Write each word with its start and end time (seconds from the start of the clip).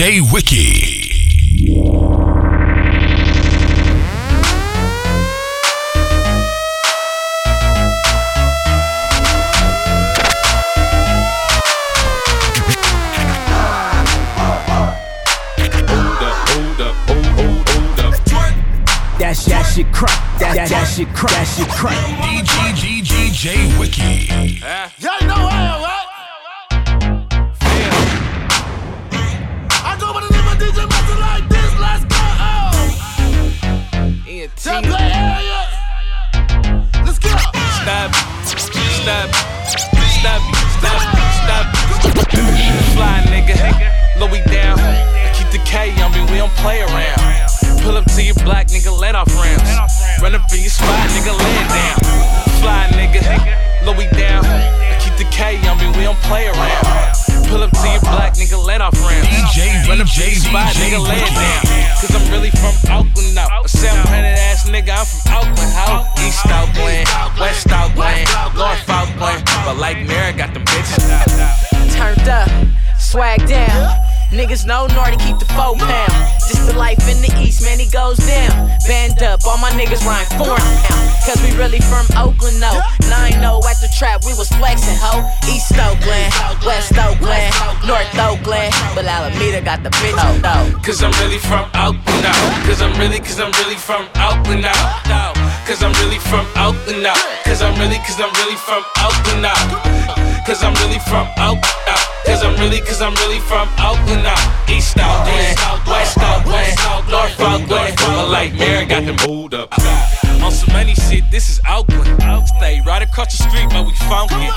DJ 0.00 0.32
Wiki. 0.32 1.10
That 19.18 19.36
shit, 19.36 19.50
that 19.50 19.62
shit 19.74 19.92
crack. 19.92 20.10
That, 20.38 20.56
that, 20.56 20.68
that 20.70 20.84
shit 20.86 21.08
crack. 21.08 21.30
That 21.30 21.44
shit 21.44 21.68
crack. 21.68 21.94
DJ 22.72 23.04
DJ 23.04 23.78
Wiki. 23.78 24.60
Y'all 24.98 25.09
Just 34.70 34.84
play 34.86 35.10
area. 35.10 35.66
Let's 37.02 37.18
go. 37.18 37.28
Stab, 37.82 38.14
stab, 38.46 39.26
stab, 39.66 40.40
stab, 40.78 40.98
stab. 41.42 41.64
Fly 42.94 43.18
nigga, 43.26 43.58
Louis 44.20 44.44
down. 44.46 44.78
I 44.78 45.32
keep 45.34 45.50
the 45.50 45.58
K 45.66 45.90
on 46.00 46.12
me, 46.12 46.22
we 46.30 46.38
don't 46.38 46.54
play 46.62 46.82
around. 46.82 47.18
Pull 47.82 47.96
up 47.96 48.04
to 48.14 48.22
your 48.22 48.36
block, 48.46 48.68
nigga, 48.68 48.96
let 48.96 49.16
off 49.16 49.34
rounds. 49.34 50.22
Run 50.22 50.36
up 50.36 50.42
in 50.54 50.60
your 50.60 50.70
spot, 50.70 51.08
nigga, 51.10 51.36
lay 51.36 51.54
it 51.58 51.68
down. 51.74 51.98
Fly 52.62 52.86
nigga, 52.94 53.22
Louis 53.84 54.06
down. 54.16 54.44
I 54.44 54.96
keep 55.00 55.16
the 55.16 55.24
K 55.34 55.58
on 55.66 55.78
me, 55.78 55.88
we 55.98 56.04
don't 56.04 56.18
play 56.20 56.46
around. 56.46 57.29
Pull 57.50 57.64
up 57.66 57.70
to 57.74 57.88
your 57.90 58.00
block, 58.00 58.34
nigga, 58.38 58.64
let 58.64 58.80
off 58.80 58.94
rounds. 59.02 59.26
DJ, 59.26 59.82
Run 59.90 60.00
up 60.00 60.06
in 60.06 60.22
your 60.22 60.30
DJ, 60.30 60.38
spot, 60.38 60.70
DJ 60.70 60.86
nigga, 60.86 61.02
lay 61.02 61.18
it 61.18 61.34
down. 61.34 61.62
Cause 61.98 62.14
I'm 62.14 62.30
really 62.30 62.50
from 62.50 62.74
Oakland 62.94 63.34
now. 63.34 63.48
A 63.64 63.68
700 63.68 64.38
ass 64.38 64.70
nigga, 64.70 64.94
I'm 64.94 65.04
from 65.04 65.22
Oakland, 65.34 65.72
ho. 65.74 66.06
East 66.22 66.46
Oakland, 66.46 67.10
West 67.42 67.66
Oakland, 67.74 68.26
North 68.54 68.86
Oakland. 68.86 69.42
But 69.66 69.76
like 69.78 69.98
Mary 70.06 70.32
got 70.32 70.54
them 70.54 70.64
bitches 70.64 71.02
Turned 71.92 72.28
up, 72.28 72.48
swag 72.98 73.46
down. 73.48 74.09
Niggas 74.30 74.64
know 74.64 74.86
Nordy 74.94 75.18
keep 75.18 75.42
the 75.42 75.48
four 75.58 75.74
pound. 75.74 76.14
Just 76.46 76.62
the 76.70 76.78
life 76.78 77.02
in 77.10 77.18
the 77.18 77.34
east, 77.42 77.66
man, 77.66 77.82
he 77.82 77.90
goes 77.90 78.16
down. 78.18 78.70
Band 78.86 79.18
up, 79.26 79.42
all 79.44 79.58
my 79.58 79.70
niggas 79.74 80.06
rhyme 80.06 80.22
foreign 80.38 80.62
now. 80.86 81.02
Cause 81.26 81.42
we 81.42 81.50
really 81.58 81.82
from 81.82 82.06
Oakland, 82.14 82.62
no. 82.62 82.70
9 83.10 83.42
0 83.42 83.58
at 83.66 83.82
the 83.82 83.90
trap, 83.98 84.22
we 84.22 84.30
was 84.38 84.46
flexing, 84.54 84.94
ho. 85.02 85.26
East 85.50 85.74
Oakland, 85.74 86.30
West 86.62 86.94
Oakland, 86.94 87.50
North 87.82 88.06
Oakland. 88.22 88.70
But 88.94 89.10
Alameda 89.10 89.66
got 89.66 89.82
the 89.82 89.90
bitch, 89.98 90.14
oh, 90.14 90.38
no. 90.38 90.78
Cause 90.78 91.02
I'm 91.02 91.10
really 91.18 91.42
from 91.42 91.66
Oakland 91.74 92.22
now. 92.22 92.38
Cause 92.70 92.78
I'm 92.78 92.94
really, 93.02 93.18
cause 93.18 93.42
I'm 93.42 93.50
really 93.58 93.82
from 93.82 94.06
Oakland 94.14 94.62
now. 94.62 95.34
Cause 95.66 95.82
I'm 95.82 95.90
really 96.06 96.22
from 96.30 96.46
Oakland 96.54 97.02
now. 97.02 97.18
Cause 97.42 97.62
I'm 97.66 97.74
really, 97.82 97.98
cause 98.06 98.22
I'm 98.22 98.30
really 98.38 98.58
from 98.62 98.86
Oakland 99.02 99.42
now. 99.42 99.58
Cause 100.46 100.62
I'm 100.62 100.74
really 100.86 101.02
from 101.10 101.26
Oakland. 101.34 101.89
Cause 102.26 102.44
I'm 102.44 102.54
really, 102.60 102.80
cause 102.80 103.00
I'm 103.00 103.14
really 103.14 103.40
from 103.40 103.68
Oakland 103.80 104.22
now. 104.22 104.38
East 104.68 104.96
Oakland, 104.98 105.56
West 105.86 106.18
Oakland, 106.18 106.74
North 107.08 107.40
Oakland. 107.40 107.96
But 107.96 108.28
like 108.28 108.54
Mary 108.54 108.86
got 108.86 109.04
them 109.04 109.16
hold 109.20 109.54
up. 109.54 109.72
On 110.42 110.50
some 110.52 110.72
money 110.72 110.94
shit, 110.94 111.24
this 111.30 111.48
is 111.48 111.60
Oakland. 111.68 112.06
Stay 112.56 112.80
right 112.86 113.02
across 113.02 113.36
the 113.36 113.42
street, 113.48 113.68
but 113.70 113.86
we 113.86 113.92
funky. 114.08 114.48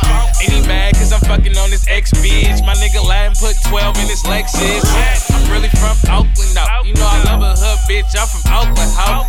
Ain't 0.41 0.51
he 0.51 0.61
mad 0.67 0.95
cause 0.95 1.11
I'm 1.11 1.21
fucking 1.21 1.57
on 1.57 1.69
this 1.69 1.87
ex 1.87 2.11
bitch? 2.11 2.65
My 2.65 2.73
nigga 2.75 3.03
Latin 3.03 3.35
put 3.39 3.55
12 3.67 3.97
in 3.97 4.07
his 4.07 4.23
Lexus. 4.23 4.83
I'm 5.31 5.51
really 5.51 5.69
from 5.69 5.97
Oakland 6.11 6.55
now. 6.55 6.83
You 6.83 6.93
know 6.95 7.07
I 7.07 7.23
love 7.23 7.41
a 7.41 7.55
hood 7.55 7.79
bitch, 7.89 8.15
I'm 8.15 8.27
from 8.27 8.43
Oakland. 8.51 8.91
Ho, 8.95 9.23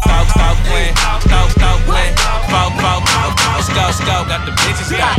Stoke, 1.21 1.51
Stokeland. 1.57 2.19
Folk, 2.51 2.73
folk, 2.79 3.05
let's 3.57 3.69
go, 3.69 3.83
let's 3.83 4.01
go. 4.01 4.27
Got 4.27 4.47
the 4.47 4.53
bitches 4.53 4.91
got 4.97 5.19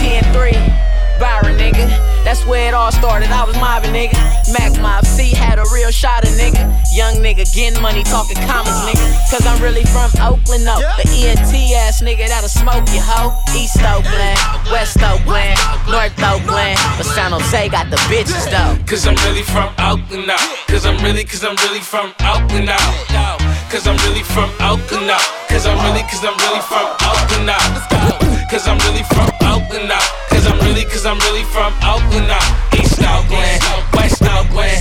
10 0.00 0.32
3. 0.32 0.87
Byron, 1.18 1.56
nigga. 1.58 1.86
That's 2.24 2.44
where 2.46 2.68
it 2.68 2.74
all 2.74 2.92
started. 2.92 3.30
I 3.30 3.44
was 3.44 3.56
mobbing, 3.56 3.92
nigga. 3.92 4.18
Mac 4.52 4.78
Mob 4.80 5.04
C 5.04 5.30
had 5.34 5.58
a 5.58 5.64
real 5.72 5.90
shot 5.90 6.24
of 6.24 6.30
nigga. 6.34 6.60
Young 6.94 7.16
nigga 7.16 7.44
getting 7.54 7.80
money, 7.82 8.02
talking 8.02 8.36
comics, 8.46 8.78
nigga. 8.86 9.06
Cause 9.30 9.46
I'm 9.46 9.60
really 9.62 9.84
from 9.84 10.10
Oakland, 10.20 10.64
no. 10.64 10.78
The 10.96 11.04
ENT 11.08 11.52
ass 11.76 12.02
nigga 12.02 12.28
that'll 12.28 12.48
smoke 12.48 12.88
you, 12.92 13.00
hoe. 13.00 13.32
East 13.56 13.80
Oakland, 13.80 14.38
West 14.70 15.00
Oakland, 15.02 15.58
North 15.88 16.16
Oakland. 16.22 16.78
But 16.96 17.06
San 17.06 17.32
Jose 17.32 17.68
got 17.68 17.90
the 17.90 17.96
bitches, 18.08 18.44
though. 18.50 18.76
Cause 18.86 19.06
I'm 19.06 19.16
really 19.28 19.42
from 19.42 19.72
Oakland 19.78 20.26
now. 20.26 20.40
Cause 20.68 20.86
I'm 20.86 20.96
really, 21.04 21.24
cause 21.24 21.44
I'm 21.44 21.56
really 21.68 21.80
from 21.80 22.12
Oakland 22.24 22.66
now. 22.66 23.36
Cause 23.70 23.86
I'm 23.86 23.96
really 24.08 24.22
from 24.22 24.50
Oakland 24.60 25.06
now. 25.06 25.20
Cause 25.48 25.66
I'm 25.66 25.76
really, 25.84 26.02
cause 26.08 26.24
I'm 26.24 26.36
really 26.44 26.60
from 26.60 26.86
Oakland 27.04 27.46
now. 27.46 28.37
Cause 28.48 28.66
I'm 28.66 28.78
really 28.88 29.02
from 29.02 29.28
Oakland 29.44 29.88
now. 29.88 30.00
Cause 30.30 30.46
I'm 30.46 30.58
really, 30.60 30.84
cause 30.84 31.04
I'm 31.04 31.18
really 31.28 31.44
from 31.44 31.74
Oakland 31.84 32.28
now. 32.28 32.40
East 32.72 32.96
Oakland, 33.04 33.60
West 33.92 34.22
Oakland, 34.22 34.80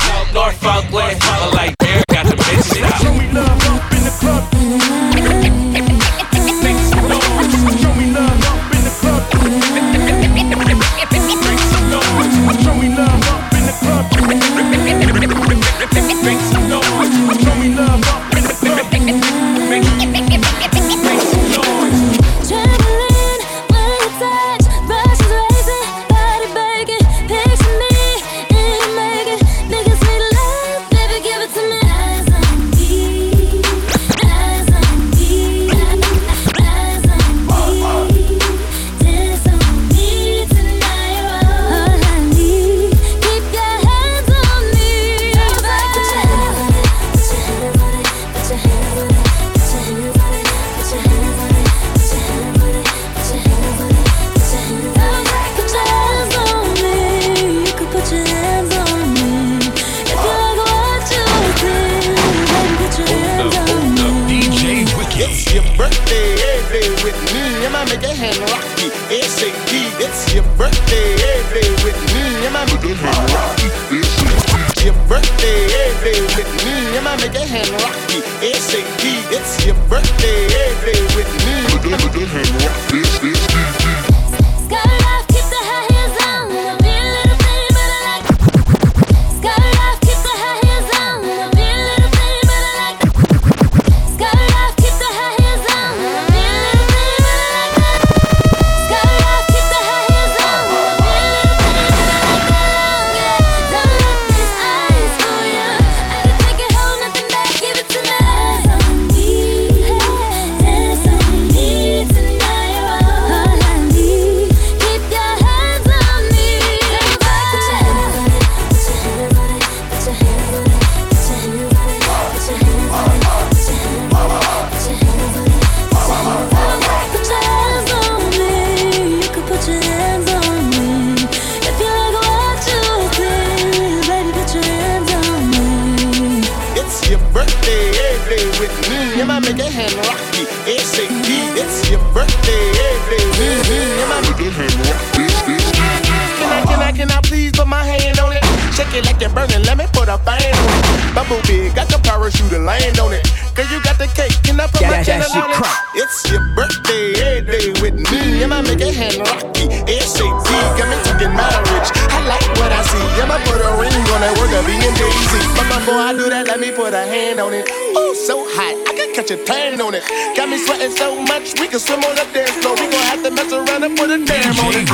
hand 167.08 167.40
on 167.40 167.54
it. 167.54 167.66
Oh, 167.96 168.14
so 168.14 168.44
hot, 168.46 168.76
I 168.88 168.94
can 168.94 169.14
catch 169.16 169.32
a 169.32 169.38
tan 169.44 169.82
on 169.82 169.96
it. 169.96 170.04
Got 170.36 170.50
me 170.50 170.58
sweating 170.58 170.92
so 170.92 171.20
much, 171.22 171.60
we 171.60 171.68
can 171.68 171.80
swim 171.80 172.04
on 172.04 172.16
the 172.16 172.26
dance 172.34 172.52
floor. 172.62 172.76
We 172.76 172.88
gon' 172.92 173.06
have 173.08 173.24
to 173.24 173.32
mess 173.32 173.52
around 173.52 173.84
and 173.84 173.98
put 173.98 174.10
a 174.10 174.18
dam 174.24 174.56
on 174.60 174.74
it. 174.76 174.88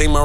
Say 0.00 0.06
my 0.06 0.22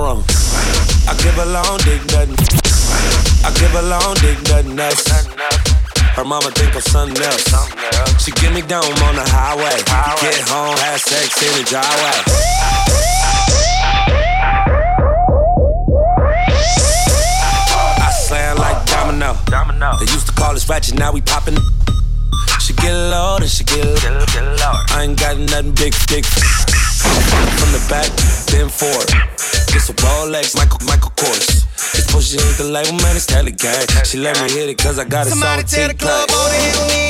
She 34.06 34.20
let 34.20 34.40
me 34.42 34.52
hit 34.52 34.70
it 34.70 34.78
cause 34.78 35.00
I 35.00 35.06
got 35.06 35.26
a 35.26 35.30
so 35.30 35.36
Somebody 35.36 35.64
tell 35.64 35.88
the 35.88 35.96
club 35.96 36.30
over 36.30 36.54
here, 36.54 37.05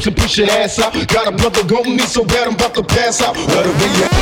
reactivate 0.00 0.06
and 0.06 0.16
push 0.16 0.38
your 0.38 0.50
ass 0.50 0.78
out. 0.78 0.92
Got 1.08 1.28
a 1.28 1.32
brother 1.32 1.64
going 1.64 1.96
me 1.96 2.02
so 2.02 2.24
bad 2.24 2.48
I'm 2.48 2.54
about 2.54 2.74
to 2.74 2.82
pass 2.82 3.22
out. 3.22 3.36
Let 3.36 3.66
it 3.66 3.98
react. 3.98 4.14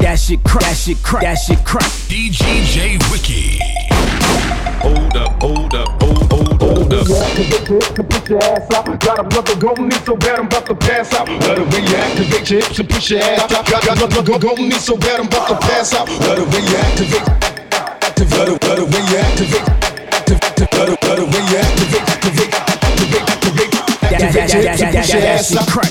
That 0.00 0.16
shit 0.18 0.42
crack, 0.44 0.62
that 0.62 0.76
shit 0.76 1.02
crack, 1.02 1.22
that 1.22 1.34
shit 1.36 1.64
crack. 1.64 1.90
DJ 2.08 2.98
Wiki. 3.10 3.37
Reactivate 7.38 7.68
hips 7.68 7.98
and 7.98 8.10
push 8.10 8.28
your 8.30 8.42
ass 8.42 8.70
out. 8.74 9.00
Got 9.00 9.18
a 9.20 9.22
brother 9.22 9.54
going 9.56 9.88
me 9.88 9.94
so 10.04 10.16
bad 10.16 10.38
I'm 10.40 10.46
about 10.46 10.66
to 10.66 10.74
pass 10.74 11.12
out. 11.14 11.28
Let 11.28 11.58
it 11.58 11.68
reactivate 11.68 12.50
your 12.50 12.60
hips 12.62 12.78
and 12.80 12.88
push 12.90 13.10
your 13.10 13.20
ass 13.20 13.52
out. 13.52 13.66
Got 13.66 13.84
a 13.86 13.94
brother 14.08 14.22
go- 14.22 14.38
going 14.38 14.68
me 14.68 14.74
so 14.74 14.96
bad 14.96 15.20
I'm 15.20 15.26
about 15.28 15.46
to 15.48 15.54
pass 15.66 15.94
out. 15.94 16.08
Let 16.08 16.38
it 16.38 16.48
reactivate. 16.48 17.28
Active, 18.02 18.32
let 18.32 18.48
it, 18.48 18.64
let 18.64 18.78
it 18.78 18.88
reactivate. 18.90 19.68
Active, 20.12 20.38
active, 20.42 20.68
let 20.72 20.88
it, 20.88 21.02
let 21.04 21.18
it 21.18 21.28
reactivate. 21.30 22.08
Activate, 22.08 22.54
activate, 22.54 23.30
activate. 23.30 23.70
That, 23.70 24.10
that, 24.10 24.22
Activate 24.22 24.34
that, 24.34 24.54
your 24.54 24.62
that, 24.62 24.78
hips 24.78 24.82
and 24.82 24.94
that, 24.94 25.04
push 25.04 25.12
your 25.12 25.20
that, 25.20 25.26
that 25.26 25.38
ass 25.38 25.48
shit 25.48 25.58
out. 25.58 25.68
crack. 25.68 25.84
Down, 25.84 25.87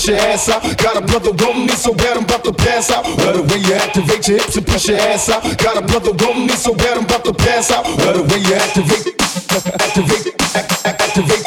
push 0.00 0.08
your 0.08 0.18
ass 0.18 0.48
out. 0.48 0.62
Got 0.78 0.96
a 0.96 1.02
brother 1.04 1.32
going 1.34 1.66
me 1.66 1.72
so 1.72 1.92
bad 1.92 2.16
I'm 2.16 2.24
about 2.24 2.44
to 2.44 2.52
pass 2.52 2.90
out. 2.90 3.04
Let 3.18 3.36
it 3.36 3.50
when 3.50 3.60
you 3.62 3.74
activate 3.74 4.28
your 4.28 4.38
hips 4.38 4.56
and 4.56 4.66
push 4.66 4.88
your 4.88 4.98
ass 4.98 5.28
out. 5.28 5.42
Got 5.58 5.76
a 5.76 5.82
brother 5.86 6.14
going 6.14 6.46
me 6.46 6.54
so 6.54 6.74
bad 6.74 6.96
I'm 6.96 7.04
about 7.04 7.24
to 7.24 7.34
pass 7.34 7.70
out. 7.70 7.84
Let 7.84 8.16
it 8.16 8.24
when 8.24 8.40
you 8.40 8.54
activate, 8.54 9.20
activate, 9.20 10.32
act, 10.56 10.86
act, 10.86 11.02
activate, 11.04 11.44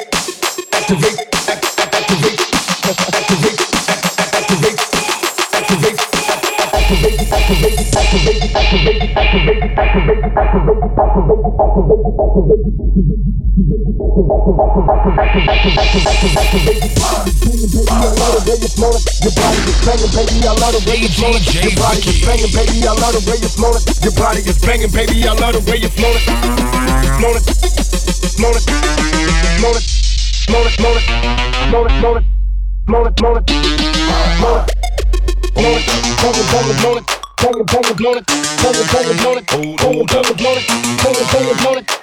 activate, 0.70 1.18
act, 1.50 1.66
act, 1.82 1.96
activate, 1.98 2.40
activate, 3.10 3.58
act, 3.90 4.06
activate, 4.22 4.78
activate. 5.54 5.74
Activate, 5.74 5.98
activate, 6.78 7.18
activate, 7.24 7.82
activate, 7.96 8.54
activate, 8.54 9.18
activate, 9.34 9.74
activate, 9.74 10.24
activate, 10.94 11.42
activate, 11.66 13.33
Hold, 13.74 13.86
hold, 39.80 40.12
hold, 41.28 41.60
hold 41.60 41.78
it. 41.78 42.03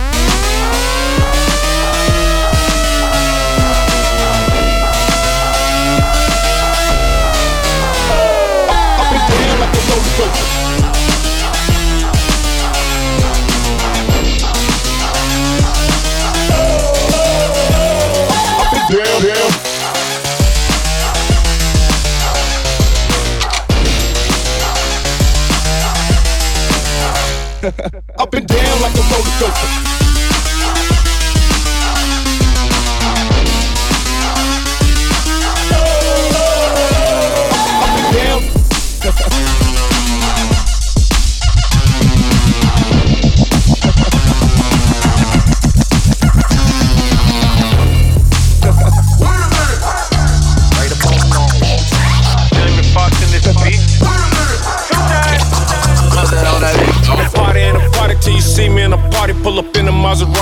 Up 27.63 28.33
and 28.33 28.50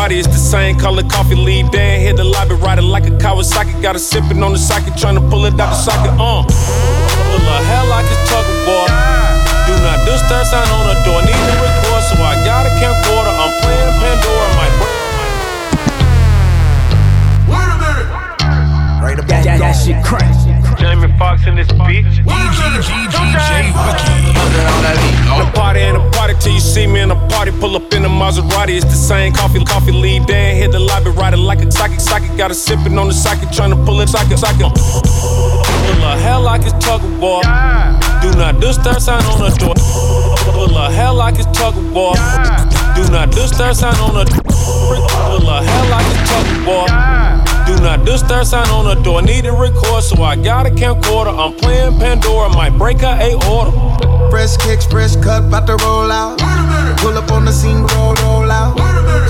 Maserati, 0.10 0.20
it's 0.20 0.28
the 0.28 0.34
same 0.34 0.78
color 0.78 1.04
coffee. 1.04 1.36
Lead 1.36 1.72
Dan 1.72 2.01
hit 2.01 2.18
the 2.18 2.24
lobby, 2.24 2.56
ride 2.56 2.80
it 2.80 2.84
like 2.84 3.06
a 3.06 3.12
Kawasaki. 3.12 3.82
Got 3.82 3.96
a 3.96 4.00
sippin' 4.00 4.44
on 4.44 4.54
the 4.54 4.60
socket, 4.60 4.94
tryna 4.94 5.30
pull 5.30 5.46
it 5.46 5.54
out 5.60 5.70
the 5.70 5.75
socket. 5.75 6.12
Uh, 6.13 6.44
pull 6.44 7.46
a 7.46 7.58
hell 7.70 7.88
like 7.88 8.06
it's 8.06 8.30
tug 8.30 8.46
of 8.46 8.68
war. 8.68 8.88
Do 9.68 9.74
not 9.86 10.06
disturb 10.06 10.46
sign 10.46 10.68
on 10.70 10.88
the 10.89 10.98
door. 11.06 11.22
Need 11.22 11.34
to 11.34 11.56
record, 11.62 12.04
so 12.10 12.16
I 12.18 12.36
got 12.46 12.66
a 12.66 12.72
camcorder. 12.82 13.34
I'm 13.38 13.54
playing 13.62 13.94
Pandora, 14.01 14.50
my 14.58 14.70
That, 19.30 19.44
that, 19.44 19.60
that 19.60 19.74
shit 19.74 20.04
crack. 20.06 20.25
Jamie 20.80 21.12
Foxx 21.18 21.46
in 21.46 21.56
this 21.56 21.68
beat. 21.86 22.06
DJ 22.06 22.24
Wiki. 22.24 23.10
I'm 25.30 25.51
party 25.54 25.82
and 25.82 25.98
a 25.98 26.10
party 26.12 26.34
till 26.39 26.54
you 26.54 26.60
see 26.60 26.88
me 26.88 27.01
in 27.01 27.12
a 27.12 27.28
party. 27.28 27.51
Pull 27.51 27.75
up 27.75 27.79
in 28.00 28.06
a 28.06 28.10
Maserati, 28.10 28.77
it's 28.77 28.86
the 28.86 28.96
same 28.96 29.34
coffee, 29.34 29.63
coffee 29.63 29.91
lead. 29.91 30.25
Dan 30.25 30.56
hit 30.56 30.72
the 30.72 30.79
lobby, 30.79 31.12
ride 31.12 31.34
it 31.34 31.38
like 31.38 31.60
a 31.60 31.72
socket, 31.72 32.00
socket. 32.00 32.36
Got 32.38 32.51
a 32.51 32.53
sippin' 32.53 32.98
on 32.98 33.08
the 33.08 33.13
socket, 33.13 33.51
to 33.51 33.75
pull 33.86 34.00
it, 34.00 34.08
socket, 34.08 34.39
socket. 34.39 34.72
Pull 34.72 36.03
a 36.03 36.15
hell 36.18 36.41
like 36.41 36.62
it's 36.63 36.74
tug 36.84 37.03
of 37.03 37.20
war. 37.20 37.41
Do 38.24 38.32
not 38.39 38.60
disturb 38.62 39.00
sign 39.01 39.24
on 39.25 39.39
the 39.44 39.51
door. 39.60 39.75
Pull 40.53 40.77
a 40.77 40.89
hell 40.89 41.15
like 41.15 41.36
it's 41.36 41.51
tug 41.58 41.75
of 41.75 41.94
war. 41.94 42.13
Do 42.96 43.03
not 43.12 43.32
disturb 43.32 43.75
sign 43.75 43.96
on 44.00 44.13
the 44.15 44.24
door. 44.24 44.44
Pull 44.48 45.50
a 45.50 45.62
hell 45.62 45.88
like 45.91 46.08
it's 46.08 46.29
tug 46.29 46.48
of 46.56 46.68
war. 46.68 46.88
Do 47.68 47.75
not 47.84 48.06
disturb 48.06 48.46
sign 48.46 48.70
on 48.70 48.86
the 48.86 48.96
door. 49.03 49.22
Need 49.22 49.44
to 49.44 49.51
record, 49.51 50.03
so 50.03 50.24
I 50.24 50.36
got 50.38 50.65
a 50.65 50.70
camcorder. 50.70 51.36
I'm 51.36 51.53
playing 51.53 52.00
Pandora, 52.00 52.50
might 52.50 52.77
break 52.77 53.01
her 53.01 53.18
a 53.20 53.36
order. 53.51 53.72
Fresh 54.29 54.58
kicks, 54.58 54.86
fresh 54.86 55.15
cut, 55.18 55.51
bout 55.51 55.68
to 55.68 55.75
roll 55.84 56.12
out. 56.12 56.39
Pull 57.00 57.18
up 57.18 57.32
on 57.32 57.46
the 57.46 57.51
scene, 57.51 57.84
roll, 57.96 58.13
roll 58.24 58.51
out. 58.51 58.77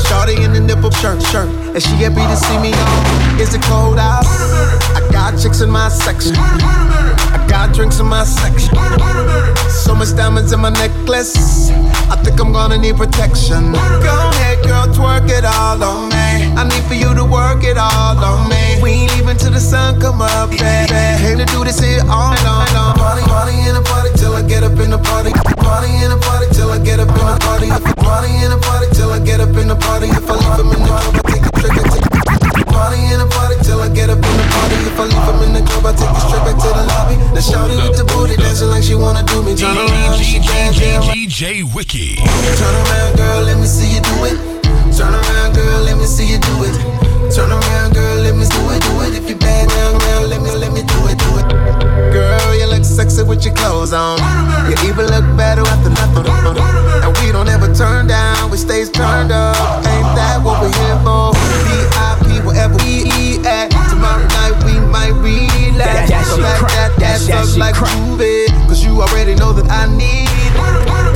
Shorty 0.07 0.43
in 0.43 0.53
the 0.53 0.59
nipple 0.59 0.91
shirt, 0.91 1.21
shirt. 1.27 1.49
And 1.73 1.81
she 1.81 1.93
happy 2.01 2.25
to 2.25 2.35
see 2.35 2.57
me 2.57 2.73
on. 2.73 3.39
Is 3.39 3.53
it 3.53 3.61
cold 3.63 3.99
out? 3.99 4.25
I 4.97 5.07
got 5.11 5.39
chicks 5.39 5.61
in 5.61 5.69
my 5.69 5.87
section. 5.89 6.35
I 6.35 7.45
got 7.47 7.75
drinks 7.75 7.99
in 7.99 8.07
my 8.07 8.23
section. 8.23 8.75
So 9.69 9.93
much 9.93 10.15
diamonds 10.15 10.51
in 10.51 10.59
my 10.59 10.71
necklace. 10.71 11.69
I 12.09 12.15
think 12.23 12.39
I'm 12.39 12.51
gonna 12.51 12.77
need 12.77 12.97
protection. 12.97 13.71
Go 13.71 13.79
ahead, 13.79 14.65
girl, 14.65 14.87
twerk 14.87 15.29
it 15.29 15.45
all 15.45 15.83
on 15.83 16.09
me. 16.09 16.18
I 16.59 16.67
need 16.67 16.83
for 16.91 16.93
you 16.93 17.15
to 17.15 17.23
work 17.23 17.63
it 17.63 17.79
all 17.79 18.19
on 18.19 18.51
me. 18.51 18.83
We 18.83 19.07
ain't 19.07 19.15
leaving 19.15 19.39
till 19.39 19.55
the 19.55 19.63
sun 19.63 19.95
come 19.95 20.19
up, 20.19 20.51
baby. 20.51 20.91
Came 20.91 21.39
to 21.39 21.47
do 21.47 21.63
this 21.63 21.79
here 21.79 22.03
all 22.11 22.35
night 22.35 22.67
long. 22.75 22.99
Party, 22.99 23.23
party 23.31 23.55
in 23.63 23.79
a 23.79 23.81
party 23.81 24.11
till 24.19 24.35
I 24.35 24.43
get 24.43 24.67
up 24.67 24.75
in 24.75 24.91
the 24.91 24.99
party. 24.99 25.31
Party 25.63 25.87
in 26.03 26.11
a 26.11 26.19
party 26.19 26.51
till 26.51 26.67
I 26.67 26.83
get 26.83 26.99
up 26.99 27.15
in 27.15 27.31
the 27.31 27.39
party. 27.39 27.71
Party 28.03 28.27
in 28.43 28.51
a 28.51 28.59
party 28.59 28.91
till 28.91 29.07
I 29.07 29.23
get 29.23 29.39
up 29.39 29.55
in 29.55 29.71
the 29.71 29.77
party. 29.79 30.11
If 30.11 30.27
I 30.27 30.35
leave 30.35 30.59
him 30.59 30.67
in 30.75 30.83
the 30.83 30.91
club, 30.99 31.15
I 31.15 31.23
take 31.31 31.47
a 31.47 31.51
trick. 31.63 31.79
I 31.79 31.83
take 31.95 32.67
Party 32.75 32.99
in 33.07 33.23
a 33.23 33.27
party 33.31 33.55
till 33.63 33.79
I 33.79 33.87
get 33.95 34.11
up 34.11 34.19
in 34.19 34.35
the 34.35 34.45
party. 34.51 34.75
If 34.83 34.99
I 34.99 35.03
leave 35.07 35.27
him 35.31 35.39
in 35.47 35.51
the 35.55 35.63
club, 35.63 35.87
I 35.87 35.91
take 35.95 36.11
it 36.11 36.23
straight 36.27 36.43
back 36.43 36.59
to 36.59 36.69
the 36.75 36.83
lobby. 36.91 37.15
Now 37.31 37.39
shawty 37.39 37.79
with 37.87 37.95
the 37.95 38.03
booty 38.03 38.35
dancing 38.35 38.67
like 38.67 38.83
she 38.83 38.99
wanna 38.99 39.23
do 39.23 39.47
me. 39.47 39.55
Turn 39.55 39.79
around, 39.79 40.19
she 40.19 40.43
damn. 40.43 40.75
DJ 41.07 41.63
Wiki. 41.71 42.19
Turn 42.19 42.75
around, 42.83 43.15
girl, 43.15 43.47
let 43.47 43.55
me 43.55 43.63
see 43.63 43.95
you 43.95 44.03
do 44.03 44.27
it. 44.27 44.58
Turn 44.99 45.15
around, 45.15 45.55
girl, 45.55 45.79
let 45.87 45.95
me 45.97 46.03
see 46.05 46.27
you 46.27 46.39
do 46.39 46.55
it. 46.67 46.75
Turn 47.33 47.49
around, 47.51 47.93
girl, 47.93 48.17
let 48.19 48.35
me 48.35 48.43
do 48.43 48.61
it, 48.75 48.81
do 48.83 48.93
it. 49.07 49.15
If 49.15 49.29
you 49.29 49.35
bad 49.35 49.69
down, 49.69 49.97
girl, 49.99 50.27
let 50.27 50.41
me, 50.41 50.51
let 50.51 50.73
me 50.73 50.83
do 50.83 50.99
it, 51.07 51.15
do 51.17 51.29
it. 51.39 51.47
Girl, 52.11 52.53
you 52.55 52.67
look 52.67 52.83
sexy 52.83 53.23
with 53.23 53.45
your 53.45 53.53
clothes 53.55 53.93
on. 53.93 54.19
You 54.67 54.75
even 54.89 55.05
look 55.07 55.23
better 55.37 55.61
after 55.61 55.89
nothing. 55.89 56.25
Uh-huh. 56.27 57.05
And 57.07 57.15
we 57.23 57.31
don't 57.31 57.47
ever 57.47 57.73
turn 57.73 58.07
down, 58.07 58.51
we 58.51 58.57
stays 58.57 58.89
turned 58.89 59.31
up. 59.31 59.55
Ain't 59.87 60.09
that 60.19 60.41
what 60.43 60.59
we're 60.61 60.75
here 60.83 60.99
for? 61.07 61.31
VIP, 61.63 62.43
wherever 62.45 62.75
we 62.83 63.07
eat 63.15 63.45
at. 63.45 63.71
Tomorrow 63.71 64.27
night 64.27 64.55
we 64.65 64.79
might 64.91 65.15
relax. 65.15 65.79
That- 65.79 66.09
that 66.09 66.25
so 66.27 66.35
shit 66.35 66.43
back 66.43 66.59
crack. 66.59 66.73
that 66.73 66.99
That- 66.99 67.27
that 67.27 67.47
shit 67.47 67.57
like 67.57 67.75
crack. 67.75 67.91
groovy. 67.95 68.48
Cause 68.69 68.85
you 68.85 69.01
already 69.01 69.33
know 69.33 69.51
that 69.51 69.65
I 69.65 69.89
need 69.89 70.29
it. 70.29 70.53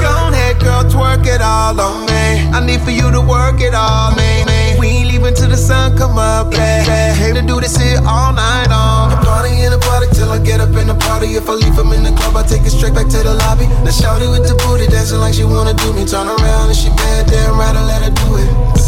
Go 0.01 0.33
ahead, 0.33 0.57
girl, 0.59 0.81
twerk 0.89 1.29
it 1.29 1.39
all 1.39 1.79
on 1.79 2.09
me. 2.09 2.49
I 2.49 2.57
need 2.65 2.81
for 2.81 2.89
you 2.89 3.11
to 3.11 3.21
work 3.21 3.61
it 3.61 3.75
all, 3.77 4.09
me. 4.17 4.41
We 4.81 4.87
ain't 4.87 5.07
leaving 5.13 5.35
till 5.35 5.49
the 5.49 5.55
sun 5.55 5.95
come 5.95 6.17
up, 6.17 6.49
baby. 6.49 6.89
Came 7.21 7.35
to 7.35 7.45
do 7.45 7.61
this 7.61 7.77
here 7.77 8.01
all 8.09 8.33
night 8.33 8.73
long. 8.73 9.13
Party 9.21 9.53
in 9.61 9.69
the 9.69 9.77
party 9.77 10.07
till 10.17 10.31
I 10.33 10.39
get 10.39 10.61
up 10.61 10.73
in 10.73 10.87
the 10.87 10.95
party. 10.95 11.37
If 11.37 11.47
I 11.47 11.53
leave 11.53 11.77
him 11.77 11.93
in 11.93 12.01
the 12.01 12.11
club, 12.17 12.35
I 12.35 12.41
take 12.41 12.65
it 12.65 12.71
straight 12.73 12.95
back 12.95 13.07
to 13.13 13.21
the 13.21 13.35
lobby. 13.45 13.69
Now 13.85 13.93
shawty 13.93 14.25
with 14.33 14.49
the 14.49 14.57
booty 14.65 14.87
dancing 14.89 15.19
like 15.19 15.35
she 15.35 15.45
wanna 15.45 15.75
do 15.75 15.93
me. 15.93 16.09
Turn 16.09 16.25
around 16.25 16.73
and 16.73 16.75
she 16.75 16.89
bad, 16.89 17.29
damn 17.29 17.53
right, 17.53 17.75
I 17.77 17.85
let 17.85 18.01
her 18.01 18.09
do 18.09 18.41
it. 18.41 18.82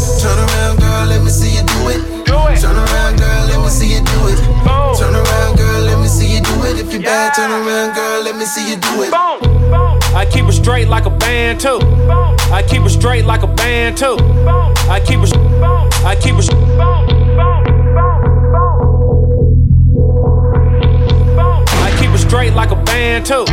Like 11.46 11.58
too. 11.60 11.78
I 12.52 12.62
keep 12.68 12.82
it 12.82 12.90
straight 12.90 13.24
like 13.24 13.42
a 13.42 13.46
band 13.46 13.96
too. 13.96 14.16
I 14.90 15.00
keep 15.00 15.20
it. 15.20 15.36
I 16.04 16.16
keep 16.16 16.34
it. 16.34 16.50
I 21.86 21.96
keep 22.00 22.10
it 22.10 22.18
straight 22.18 22.54
like 22.54 22.70
a 22.70 22.76
band 22.76 23.26
too. 23.26 23.44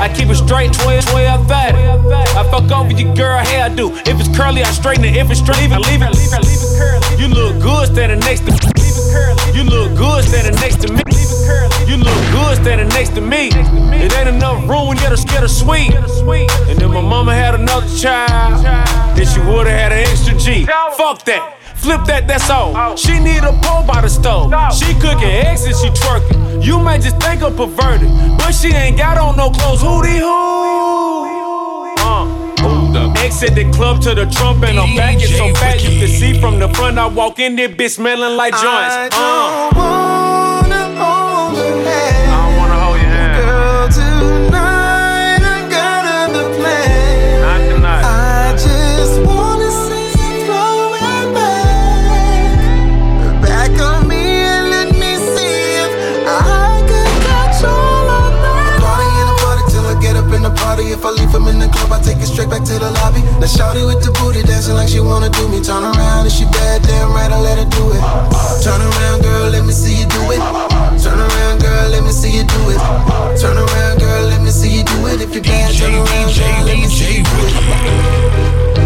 I 0.00 0.08
keep 0.14 0.28
it 0.28 0.36
straight 0.36 0.72
12, 0.72 1.04
12, 1.06 1.48
30. 1.48 1.52
I 1.52 2.48
fuck 2.50 2.70
over 2.72 2.92
your 2.92 3.14
girl 3.14 3.38
hairdo. 3.40 3.90
If 4.08 4.20
it's 4.20 4.34
curly, 4.36 4.62
I 4.62 4.70
straighten 4.70 5.04
it. 5.04 5.16
If 5.16 5.30
it's 5.30 5.40
straight, 5.40 5.68
leave 5.68 6.00
leave 6.00 6.32
it. 6.32 7.20
You 7.20 7.28
look 7.28 7.60
good 7.60 7.88
standing 7.88 8.20
next 8.20 8.46
to 8.46 8.52
me. 8.52 8.87
Leave 9.08 9.16
it 9.16 9.44
curly. 9.44 9.56
You 9.56 9.64
look 9.64 9.96
good 9.96 10.24
standing 10.24 10.54
next 10.60 10.80
to 10.82 10.92
me. 10.92 11.02
Leave 11.06 11.28
it 11.30 11.46
curly. 11.46 11.90
You 11.90 11.96
look 11.96 12.20
good 12.30 12.56
standing 12.62 12.88
next 12.88 13.14
to 13.14 13.20
me. 13.20 13.48
It 14.04 14.12
ain't 14.14 14.28
enough 14.28 14.68
room 14.68 14.88
when 14.88 14.96
you're 14.98 15.16
scared 15.16 15.44
of 15.44 15.50
sweet. 15.50 15.94
And 15.94 16.78
then 16.78 16.90
my 16.90 17.00
mama 17.00 17.34
had 17.34 17.54
another 17.54 17.88
child. 17.96 18.64
Then 19.16 19.26
she 19.26 19.40
would've 19.40 19.72
had 19.72 19.92
an 19.92 19.98
extra 19.98 20.36
G. 20.38 20.66
Fuck 20.96 21.24
that. 21.24 21.56
Flip 21.76 22.04
that, 22.06 22.26
that's 22.26 22.50
all. 22.50 22.74
Oh. 22.76 22.96
She 22.96 23.18
need 23.20 23.44
a 23.44 23.52
pole 23.62 23.84
by 23.86 24.02
the 24.02 24.08
stove. 24.08 24.52
She 24.74 24.92
cooking 24.94 25.30
eggs 25.30 25.64
and 25.64 25.76
she 25.76 25.88
twerking. 25.88 26.64
You 26.64 26.78
might 26.78 27.02
just 27.02 27.18
think 27.20 27.42
I'm 27.42 27.54
perverted, 27.54 28.10
but 28.36 28.52
she 28.52 28.68
ain't 28.68 28.98
got 28.98 29.16
on 29.16 29.36
no 29.36 29.50
clothes. 29.50 29.80
Hootie 29.80 30.18
hoo. 30.18 30.57
Exit 33.24 33.54
the 33.54 33.70
club 33.72 34.00
to 34.02 34.14
the 34.14 34.26
trump 34.26 34.64
and 34.64 34.78
I'm 34.78 34.96
back. 34.96 35.16
It's 35.16 35.36
so 35.36 35.52
fat 35.54 35.82
you 35.82 35.98
can 35.98 36.08
see 36.08 36.40
from 36.40 36.58
the 36.58 36.68
front. 36.68 36.98
I 36.98 37.06
walk 37.06 37.38
in 37.38 37.56
there, 37.56 37.68
bitch 37.68 37.96
smelling 37.96 38.36
like 38.36 38.52
joints. 38.52 39.16
Uh. 39.16 39.77
Take 62.18 62.28
it 62.28 62.32
straight 62.32 62.50
back 62.50 62.64
to 62.64 62.74
the 62.78 62.90
lobby. 62.98 63.22
Now 63.38 63.46
shawty 63.46 63.86
with 63.86 64.02
the 64.02 64.10
booty 64.18 64.42
dancing 64.42 64.74
like 64.74 64.88
she 64.88 65.00
wanna 65.00 65.30
do 65.30 65.48
me. 65.48 65.62
Turn 65.62 65.84
around 65.84 66.26
and 66.26 66.32
she 66.32 66.44
bad, 66.46 66.82
damn 66.82 67.12
right, 67.12 67.30
I 67.30 67.40
let 67.40 67.58
her 67.58 67.68
do 67.70 67.92
it. 67.94 68.02
Turn 68.62 68.80
around, 68.80 69.22
girl, 69.22 69.50
let 69.50 69.64
me 69.64 69.72
see 69.72 69.94
you 70.00 70.06
do 70.06 70.22
it. 70.34 70.42
Turn 71.02 71.18
around, 71.18 71.60
girl, 71.60 71.88
let 71.90 72.02
me 72.02 72.10
see 72.10 72.36
you 72.36 72.44
do 72.44 72.70
it. 72.70 72.80
Turn 73.40 73.56
around, 73.56 73.98
girl, 73.98 74.22
let 74.26 74.42
me 74.42 74.50
see 74.50 74.78
you 74.78 74.84
do 74.84 75.06
it. 75.06 75.20
If 75.20 75.34
you 75.34 75.42
bad, 75.42 75.74
turn 75.74 75.94
around, 75.94 76.34
girl, 76.34 76.64
let 76.66 76.78
me 76.78 76.88
see 76.88 77.18
you 77.18 77.24
do 77.24 77.36
it. 77.46 78.77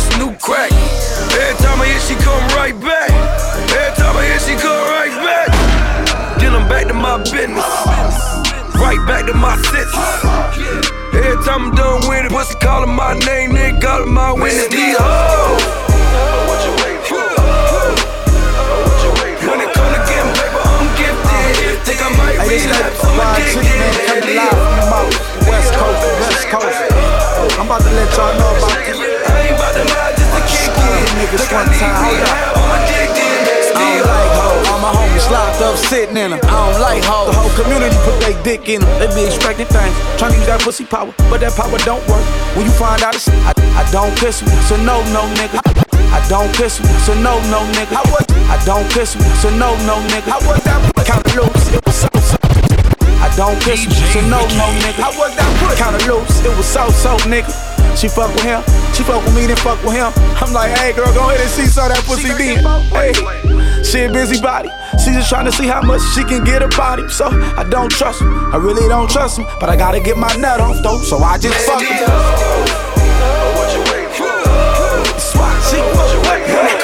Just 0.00 0.18
new 0.18 0.32
crack. 0.38 0.72
Every 0.72 1.56
time 1.62 1.80
I 1.80 1.86
hit, 1.86 2.02
she 2.02 2.14
come 2.16 2.44
right 2.56 2.76
back. 2.80 3.10
Every 3.76 3.96
time 3.96 4.16
I 4.16 4.24
hit, 4.24 4.40
she 4.40 4.54
come 4.56 4.82
right 4.96 5.14
back. 5.24 5.48
Then 6.40 6.54
I'm 6.54 6.68
back 6.68 6.86
to 6.88 6.94
my 6.94 7.18
business. 7.18 7.64
Right 8.76 9.02
back 9.06 9.26
to 9.26 9.34
my 9.34 9.56
senses. 9.56 9.96
Every 11.12 11.44
time 11.44 11.70
I'm 11.70 11.74
done 11.74 12.08
with 12.08 12.26
it, 12.26 12.32
pussy 12.32 12.54
calling 12.60 12.94
my 12.94 13.14
name, 13.26 13.50
nigga 13.52 13.80
calling 13.80 14.12
my 14.12 14.32
witness. 14.32 14.68
These 14.68 14.96
hoes. 14.98 15.39
Dick 38.50 38.68
in 38.68 38.80
them. 38.80 38.98
They 38.98 39.06
be 39.14 39.26
expecting 39.26 39.66
things. 39.66 39.94
Trying 40.18 40.32
to 40.32 40.38
use 40.38 40.46
that 40.46 40.60
pussy 40.62 40.84
power, 40.84 41.14
but 41.30 41.38
that 41.40 41.54
power 41.54 41.78
don't 41.86 42.02
work. 42.10 42.24
When 42.56 42.66
you 42.66 42.72
find 42.72 43.02
out 43.02 43.14
it's 43.14 43.28
I, 43.28 43.54
I 43.78 43.84
don't 43.92 44.14
kiss 44.18 44.42
so 44.68 44.76
no, 44.76 44.98
no 45.14 45.22
nigga. 45.38 45.62
I 46.10 46.18
don't 46.28 46.52
kiss 46.54 46.82
so 47.06 47.14
no, 47.14 47.38
no 47.54 47.60
nigga. 47.78 47.94
I, 47.94 48.58
don't 48.66 48.90
kiss 48.90 49.12
so 49.42 49.50
no, 49.50 49.76
no 49.86 49.96
nigga. 50.10 50.34
I 50.34 50.38
was 50.46 50.58
that 50.64 51.06
count 51.06 51.26
loose, 51.36 52.34
it. 52.34 52.39
Don't 53.40 53.58
kiss 53.62 53.86
you, 53.86 53.90
so 54.12 54.20
no, 54.28 54.44
no 54.60 54.68
nigga. 54.84 55.00
I 55.00 55.08
was 55.16 55.32
that 55.32 55.48
count 55.80 55.96
loose, 56.04 56.44
it 56.44 56.52
was 56.60 56.68
so, 56.68 56.90
so 56.90 57.16
nigga. 57.24 57.48
She 57.96 58.06
fuck 58.06 58.28
with 58.36 58.44
him, 58.44 58.60
she 58.92 59.02
fuck 59.02 59.24
with 59.24 59.34
me, 59.34 59.46
then 59.48 59.56
fuck 59.56 59.80
with 59.80 59.96
him. 59.96 60.12
I'm 60.44 60.52
like, 60.52 60.76
hey 60.76 60.92
girl, 60.92 61.08
go 61.14 61.24
ahead 61.24 61.40
and 61.40 61.48
see 61.48 61.64
some 61.64 61.88
that 61.88 62.04
pussy 62.04 62.28
D. 62.36 62.60
Hey, 62.92 63.16
she 63.82 64.04
a 64.04 64.12
busybody. 64.12 64.68
She 65.00 65.16
just 65.16 65.30
trying 65.30 65.46
to 65.46 65.52
see 65.52 65.64
how 65.66 65.80
much 65.80 66.02
she 66.12 66.22
can 66.22 66.44
get 66.44 66.60
about 66.60 67.00
him. 67.00 67.08
So 67.08 67.32
I 67.32 67.64
don't 67.64 67.90
trust 67.90 68.20
him. 68.20 68.28
I 68.52 68.58
really 68.58 68.86
don't 68.92 69.08
trust 69.08 69.38
him. 69.38 69.46
But 69.58 69.70
I 69.70 69.76
gotta 69.76 70.00
get 70.00 70.18
my 70.18 70.28
nut 70.36 70.60
off 70.60 70.76
though. 70.82 71.00
So 71.00 71.16
I 71.16 71.38
just 71.38 71.56
fuck 71.64 71.80
him. 71.80 71.96
Swat, 75.16 75.56
she 75.64 75.80
fuck 75.96 76.12
with 76.28 76.74
me. 76.76 76.79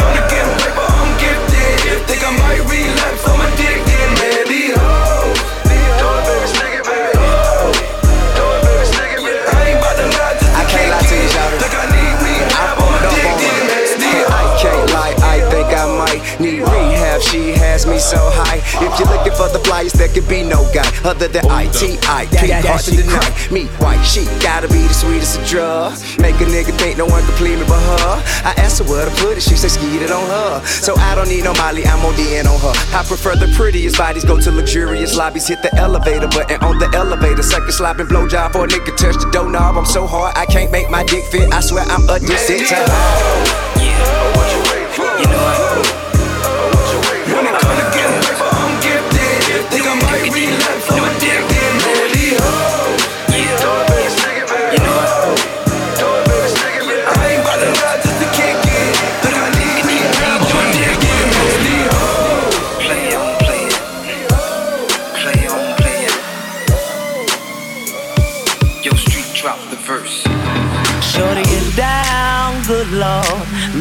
So 18.06 18.22
high. 18.38 18.62
If 18.78 18.92
you're 19.02 19.10
looking 19.10 19.34
for 19.34 19.50
the 19.50 19.58
flyest, 19.66 19.98
there 19.98 20.06
could 20.08 20.28
be 20.28 20.42
no 20.46 20.62
guy 20.70 20.86
other 21.02 21.26
than 21.26 21.42
ITI. 21.46 21.98
That- 21.98 22.30
Can't 22.30 22.62
that 22.62 22.64
hard 22.64 22.84
to 22.86 22.94
deny. 22.94 23.30
Me, 23.50 23.66
white, 23.82 24.02
she 24.06 24.24
gotta 24.38 24.68
be 24.68 24.86
the 24.86 24.94
sweetest 24.94 25.38
of 25.40 25.46
drugs. 25.46 26.16
Make 26.18 26.38
a 26.40 26.46
nigga 26.46 26.70
think 26.78 26.96
no 26.98 27.06
one 27.06 27.24
can 27.26 27.34
please 27.34 27.58
me 27.58 27.66
but 27.66 27.82
her. 27.82 28.22
I 28.46 28.54
asked 28.62 28.78
her 28.78 28.86
where 28.86 29.04
to 29.04 29.14
put 29.18 29.36
it, 29.36 29.42
she 29.42 29.56
said 29.56 29.70
skeet 29.74 30.02
it 30.02 30.10
on 30.12 30.22
her. 30.30 30.62
So 30.66 30.94
I 30.96 31.14
don't 31.16 31.28
need 31.28 31.42
no 31.44 31.52
Molly, 31.54 31.84
I'm 31.86 32.04
on 32.06 32.14
the 32.14 32.36
end 32.36 32.46
on 32.46 32.60
her. 32.60 32.74
I 32.94 33.02
prefer 33.02 33.34
the 33.34 33.48
prettiest 33.56 33.98
bodies, 33.98 34.24
go 34.24 34.38
to 34.38 34.50
luxurious 34.52 35.16
lobbies, 35.16 35.48
hit 35.48 35.62
the 35.62 35.74
elevator 35.74 36.28
button 36.28 36.62
on 36.62 36.78
the 36.78 36.88
elevator. 36.94 37.42
Suck 37.42 37.66
a 37.66 37.72
slopping 37.72 38.06
blowjob 38.06 38.52
for 38.52 38.64
a 38.64 38.68
nigga 38.68 38.94
touch 38.96 39.16
the 39.16 39.28
doorknob. 39.32 39.76
I'm 39.76 39.86
so 39.86 40.06
hard, 40.06 40.36
I 40.36 40.46
can't 40.46 40.70
make 40.70 40.90
my 40.90 41.02
dick 41.04 41.24
fit. 41.24 41.52
I 41.52 41.60
swear 41.60 41.84
I'm 41.88 42.08
addicted 42.08 42.68
to 42.68 42.74
her. 42.76 44.26
When 44.36 45.95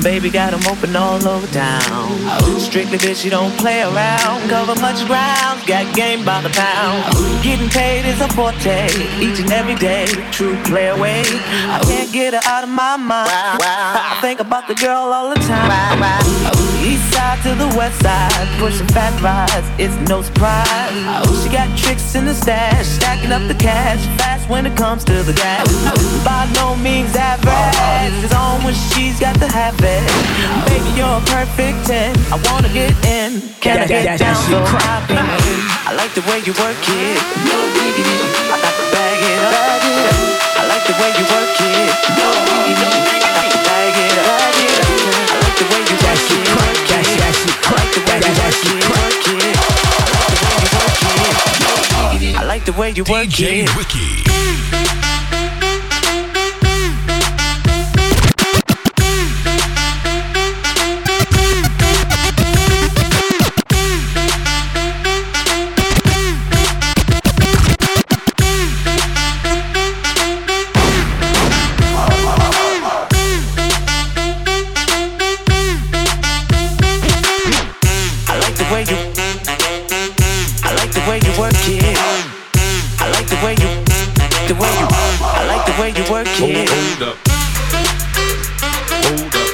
Baby 0.06 0.30
got 0.30 0.54
'em 0.54 0.62
open 0.68 0.96
all 0.96 1.28
over 1.28 1.48
town. 1.48 2.06
Strictly 2.60 3.00
bitch, 3.00 3.26
you 3.26 3.32
don't 3.32 3.58
play 3.58 3.82
around. 3.82 4.48
Cover 4.52 4.80
much 4.80 5.04
ground, 5.08 5.66
got 5.66 5.92
game 5.96 6.24
by 6.24 6.42
the 6.42 6.52
pound. 6.52 7.02
Getting 7.42 7.70
paid 7.70 8.06
is 8.06 8.22
a 8.22 8.30
forte, 8.38 8.86
each 9.20 9.40
and 9.40 9.52
every 9.52 9.74
day. 9.74 10.06
True 10.32 10.56
play 10.64 10.90
away. 10.90 11.24
I 11.76 11.80
can't 11.90 12.12
get 12.12 12.36
her 12.36 12.44
out 12.46 12.64
of 12.64 12.70
my 12.70 12.98
mind. 12.98 13.32
I 13.32 14.18
think 14.22 14.40
about 14.40 14.68
the 14.68 14.76
girl 14.76 15.12
all 15.12 15.30
the 15.34 15.42
time. 15.42 16.65
East 16.86 17.02
side 17.14 17.42
to 17.42 17.56
the 17.58 17.66
west 17.74 17.98
side, 18.00 18.48
pushing 18.62 18.86
fat 18.94 19.10
rides, 19.18 19.66
it's 19.82 19.98
no 20.08 20.22
surprise. 20.22 20.94
She 21.42 21.50
got 21.50 21.66
tricks 21.76 22.14
in 22.14 22.26
the 22.26 22.34
stash, 22.34 22.86
stacking 22.86 23.32
up 23.32 23.42
the 23.48 23.58
cash 23.58 24.06
fast 24.22 24.48
when 24.48 24.68
it 24.68 24.78
comes 24.78 25.04
to 25.06 25.24
the 25.24 25.34
gas. 25.34 25.66
By 26.22 26.46
no 26.54 26.76
means 26.78 27.16
average, 27.16 28.14
it's 28.24 28.36
on 28.36 28.64
when 28.64 28.76
she's 28.94 29.20
got 29.20 29.34
the 29.40 29.50
habit. 29.50 29.82
it. 29.82 30.70
Baby, 30.70 30.94
you're 30.94 31.10
a 31.10 31.26
perfect 31.26 31.90
10. 31.90 32.14
I 32.30 32.38
wanna 32.54 32.70
get 32.70 32.94
in. 33.02 33.42
Can 33.66 33.82
I 33.82 33.88
get 33.90 34.06
that 34.06 34.20
down 34.22 34.38
so. 34.46 34.62
I 34.62 35.02
in? 35.10 35.62
I 35.90 35.98
like 35.98 36.14
the 36.14 36.22
way 36.30 36.38
you 36.46 36.54
work 36.62 36.78
it. 36.86 37.18
No 37.50 37.58
diggity. 37.74 38.18
I 38.54 38.62
got 38.62 38.74
to 38.78 38.86
bag 38.94 39.26
it 39.26 39.42
up. 39.42 39.82
I 40.54 40.64
like 40.70 40.86
the 40.86 40.94
way 41.02 41.10
you 41.18 41.26
work 41.34 41.50
it. 41.66 41.90
No 42.14 42.30
diggity. 42.46 43.02
I 43.10 43.26
got 43.26 43.50
to 43.50 43.55
the 52.66 52.74
way 52.74 52.90
you 52.92 53.04
work 53.04 53.28
DJ 53.28 53.64
it. 53.64 53.76
Wiki. 53.76 54.85
The 86.38 86.46
way 86.46 86.52
you 86.52 86.58
work 86.58 86.68
it. 86.68 86.70
Hold 86.70 87.04
up. 87.04 87.18
Hold 89.06 89.36
up. 89.36 89.50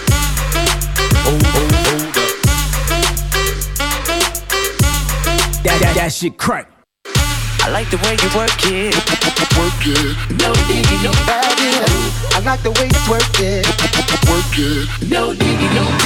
Hold, 1.22 1.44
hold, 1.46 1.72
hold 1.76 2.10
up. 2.10 2.26
That, 5.64 5.78
that, 5.82 5.94
that 5.96 6.12
shit 6.12 6.38
crack. 6.38 6.68
I 7.64 7.70
like 7.70 7.90
the 7.92 7.98
way 7.98 8.18
you 8.18 8.30
work 8.36 8.50
it. 8.66 8.96
Work 9.58 9.86
it. 9.86 10.18
No 10.42 10.54
diggy, 10.66 10.98
no 11.04 11.12
Bag 11.28 11.60
it. 11.60 11.90
I 12.34 12.40
like 12.44 12.64
the 12.64 12.72
way 12.72 12.90
you 12.90 13.02
work 13.10 13.40
it. 13.40 13.68
Work 14.28 14.58
it. 14.58 15.10
no 15.10 15.34
diggy, 15.34 15.70
no. 15.76 16.01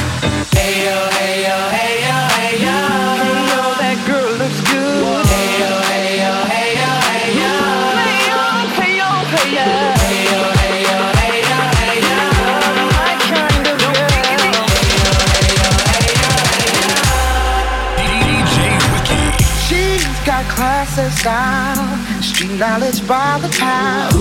Style, 21.25 22.21
street 22.21 22.53
knowledge 22.59 23.01
by 23.07 23.39
the 23.41 23.49
pound. 23.57 24.13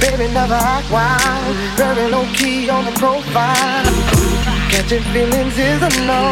Baby 0.00 0.32
never 0.32 0.54
act 0.54 0.90
wild, 0.90 1.54
very 1.76 2.10
low 2.10 2.24
key 2.32 2.70
on 2.70 2.86
the 2.86 2.92
profile. 2.92 3.84
Catching 4.72 5.04
feelings 5.12 5.58
is 5.58 5.80
a 5.88 5.90
no. 6.08 6.22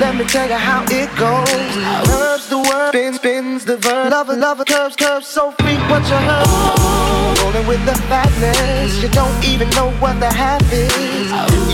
Let 0.00 0.16
me 0.16 0.24
tell 0.24 0.48
you 0.48 0.60
how 0.68 0.82
it 0.88 1.10
goes. 1.24 1.68
Curves 2.08 2.48
the 2.48 2.60
word, 2.68 2.90
spins, 2.92 3.16
spins 3.16 3.64
the 3.66 3.76
verb. 3.76 4.12
Lover, 4.12 4.36
lover, 4.36 4.64
curves, 4.64 4.96
curves, 4.96 5.26
so 5.26 5.50
freak 5.60 5.82
what 5.90 6.04
you 6.08 6.20
heard. 6.28 7.38
Rolling 7.42 7.66
with 7.66 7.84
the 7.84 7.96
fatness, 8.08 9.02
you 9.02 9.10
don't 9.10 9.38
even 9.44 9.68
know 9.76 9.90
what 10.00 10.18
the 10.20 10.32
half 10.32 10.64
is. 10.72 11.28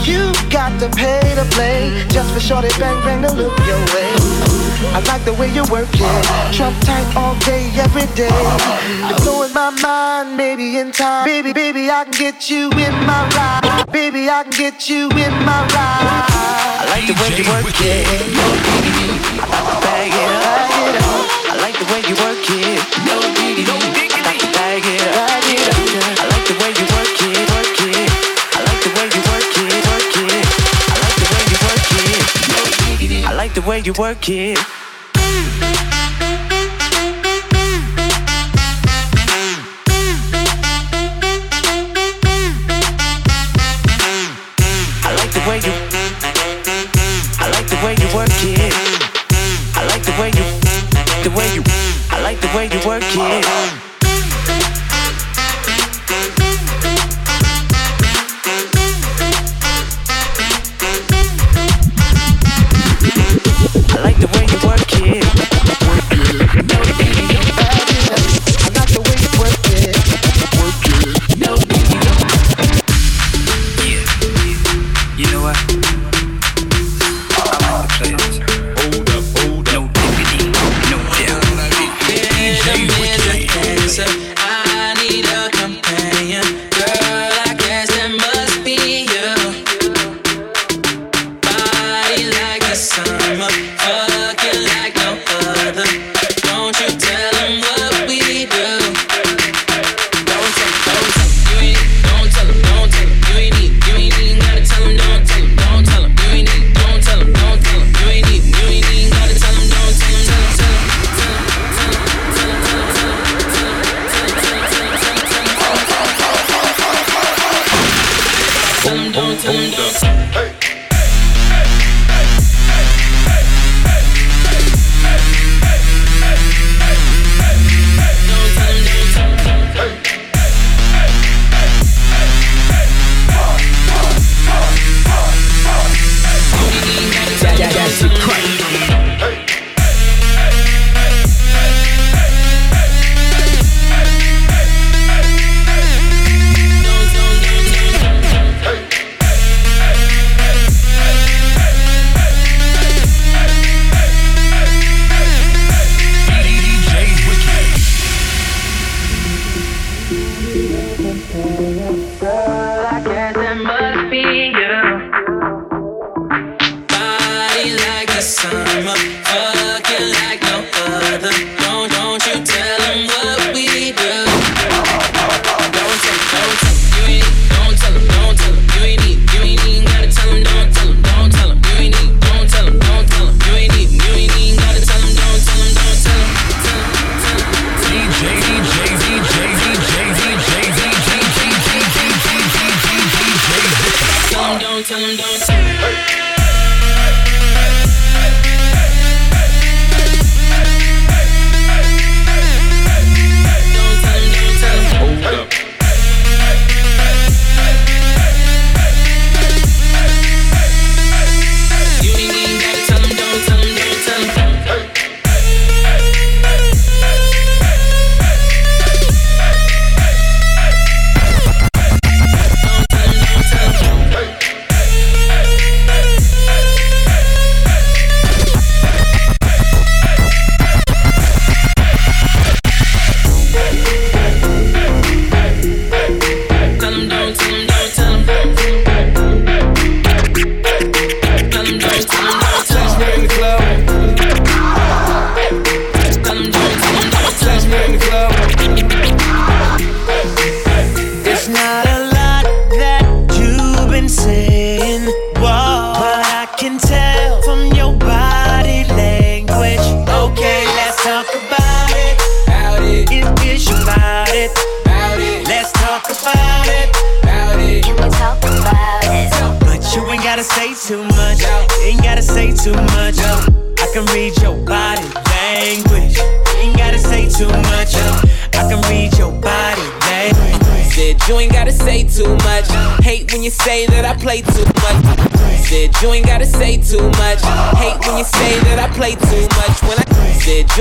You 0.08 0.32
got 0.50 0.72
to 0.80 0.88
pay 0.90 1.22
to 1.36 1.44
play 1.54 2.04
just 2.08 2.34
for 2.34 2.40
shorty 2.40 2.70
bang 2.80 2.98
bang 3.04 3.22
to 3.22 3.30
look 3.32 3.56
your 3.70 3.82
way. 3.94 4.61
I 4.90 5.00
like 5.06 5.24
the 5.24 5.32
way 5.34 5.48
you 5.52 5.64
work 5.70 5.88
it, 5.92 6.24
trump 6.52 6.76
tight 6.82 7.16
all 7.16 7.34
day, 7.40 7.70
every 7.78 8.06
day. 8.14 8.34
You're 9.08 9.18
blowing 9.18 9.52
my 9.54 9.70
mind, 9.70 10.36
maybe 10.36 10.78
in 10.78 10.92
time. 10.92 11.24
Baby, 11.24 11.52
baby, 11.52 11.90
I 11.90 12.04
can 12.04 12.12
get 12.12 12.50
you 12.50 12.70
in 12.72 12.94
my 13.06 13.28
ride. 13.36 13.86
Baby, 13.92 14.28
I 14.28 14.42
can 14.42 14.52
get 14.52 14.88
you 14.88 15.08
in 15.10 15.32
my 15.46 15.62
ride. 15.72 16.26
I 16.82 16.86
like 16.90 17.06
the 17.06 17.14
way 17.14 17.30
you 17.38 17.44
work 17.48 17.64
it. 17.80 18.06
No 18.34 18.46
diggity. 18.66 19.22
I 19.38 19.48
got 19.48 19.64
to 19.70 19.86
bag 19.86 20.12
it 20.12 20.30
up. 20.50 21.26
I 21.50 21.56
like 21.62 21.78
the 21.78 21.86
way 21.92 22.00
you 22.08 22.14
work 22.16 22.28
it. 22.28 22.31
The 33.62 33.68
way 33.68 33.80
you 33.80 33.92
work 33.98 34.28
it. 34.28 34.58
I 45.04 45.14
like 45.16 45.32
the 45.32 45.40
way 45.48 45.58
you. 45.58 45.72
I 47.38 47.50
like 47.50 47.68
the 47.68 47.76
way 47.84 47.94
you 48.00 48.08
work 48.16 48.30
it. 48.42 48.74
I 49.76 49.86
like 49.86 50.02
the 50.02 50.12
way 50.20 50.30
you. 50.30 50.44
The 51.22 51.30
way 51.36 51.54
you. 51.54 51.62
I 52.10 52.20
like 52.22 52.40
the 52.40 52.48
way 52.56 52.66
you 52.66 52.80
work 52.86 53.04
it. 53.04 53.92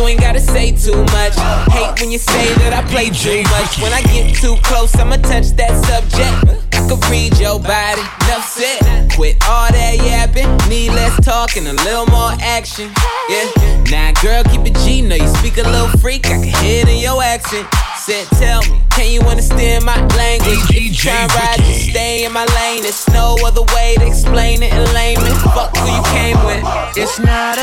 You 0.02 0.08
ain't 0.08 0.20
gotta 0.20 0.40
say 0.40 0.72
too 0.72 1.04
much. 1.14 1.36
Hate 1.70 1.94
when 2.02 2.12
you 2.12 2.18
say 2.18 2.54
that 2.66 2.74
I 2.74 2.82
play 2.90 3.10
too 3.10 3.44
much. 3.54 3.78
When 3.78 3.94
I 3.94 4.02
get 4.10 4.36
too 4.36 4.56
close, 4.64 4.96
I'ma 4.98 5.18
touch 5.18 5.54
that 5.62 5.78
subject. 5.86 6.58
I 6.74 6.88
could 6.90 7.04
read 7.10 7.38
your 7.38 7.60
body, 7.60 8.02
enough 8.26 8.50
said. 8.50 9.12
Quit 9.14 9.38
all 9.48 9.70
that 9.70 9.96
yapping, 10.02 10.50
need 10.70 10.90
less 10.90 11.14
talking, 11.24 11.68
a 11.68 11.74
little 11.86 12.08
more 12.08 12.34
action. 12.42 12.90
Yeah, 13.30 13.46
now 13.92 14.12
girl, 14.22 14.44
keep 14.44 14.66
it 14.66 14.76
G. 14.82 15.02
Know 15.02 15.16
you 15.16 15.28
speak 15.38 15.58
a 15.58 15.64
little 15.70 15.94
freak, 16.00 16.26
I 16.26 16.42
can 16.42 16.50
hear 16.66 16.82
it 16.82 16.90
in 16.90 16.98
your 16.98 17.22
accent. 17.22 17.68
Said, 17.98 18.26
tell 18.42 18.62
me, 18.66 18.82
can 18.90 19.12
you 19.12 19.22
understand 19.22 19.86
my 19.86 20.02
language? 20.18 20.58
If 20.74 20.82
you 20.82 20.94
try 20.94 21.14
and 21.14 21.32
ride, 21.38 21.62
just 21.62 21.94
stay 21.94 22.26
in 22.26 22.34
my 22.34 22.46
lane. 22.58 22.82
There's 22.82 23.08
no 23.10 23.38
other 23.46 23.62
way 23.78 23.94
to 24.00 24.08
explain 24.08 24.64
it 24.64 24.74
in 24.74 24.82
layman. 24.98 25.30
Fuck 25.54 25.78
who 25.78 25.86
you 25.86 26.04
came 26.10 26.42
with. 26.42 26.66
It's 26.98 27.20
not 27.20 27.61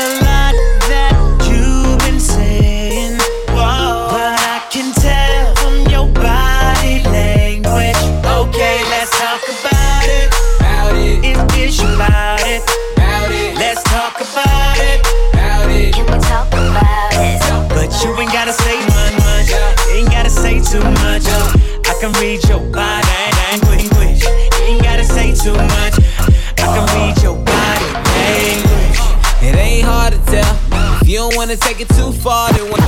don't 31.29 31.37
wanna 31.37 31.55
take 31.55 31.79
it 31.79 31.89
too 31.89 32.11
far, 32.11 32.51
then 32.53 32.71
when 32.71 32.81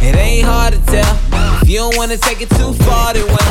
It 0.00 0.14
ain't 0.14 0.46
hard 0.46 0.74
to 0.74 0.80
tell. 0.86 1.18
If 1.62 1.68
you 1.68 1.78
don't 1.78 1.96
wanna 1.96 2.16
take 2.16 2.40
it 2.40 2.50
too 2.50 2.72
far, 2.84 3.12
then 3.12 3.26
when 3.26 3.48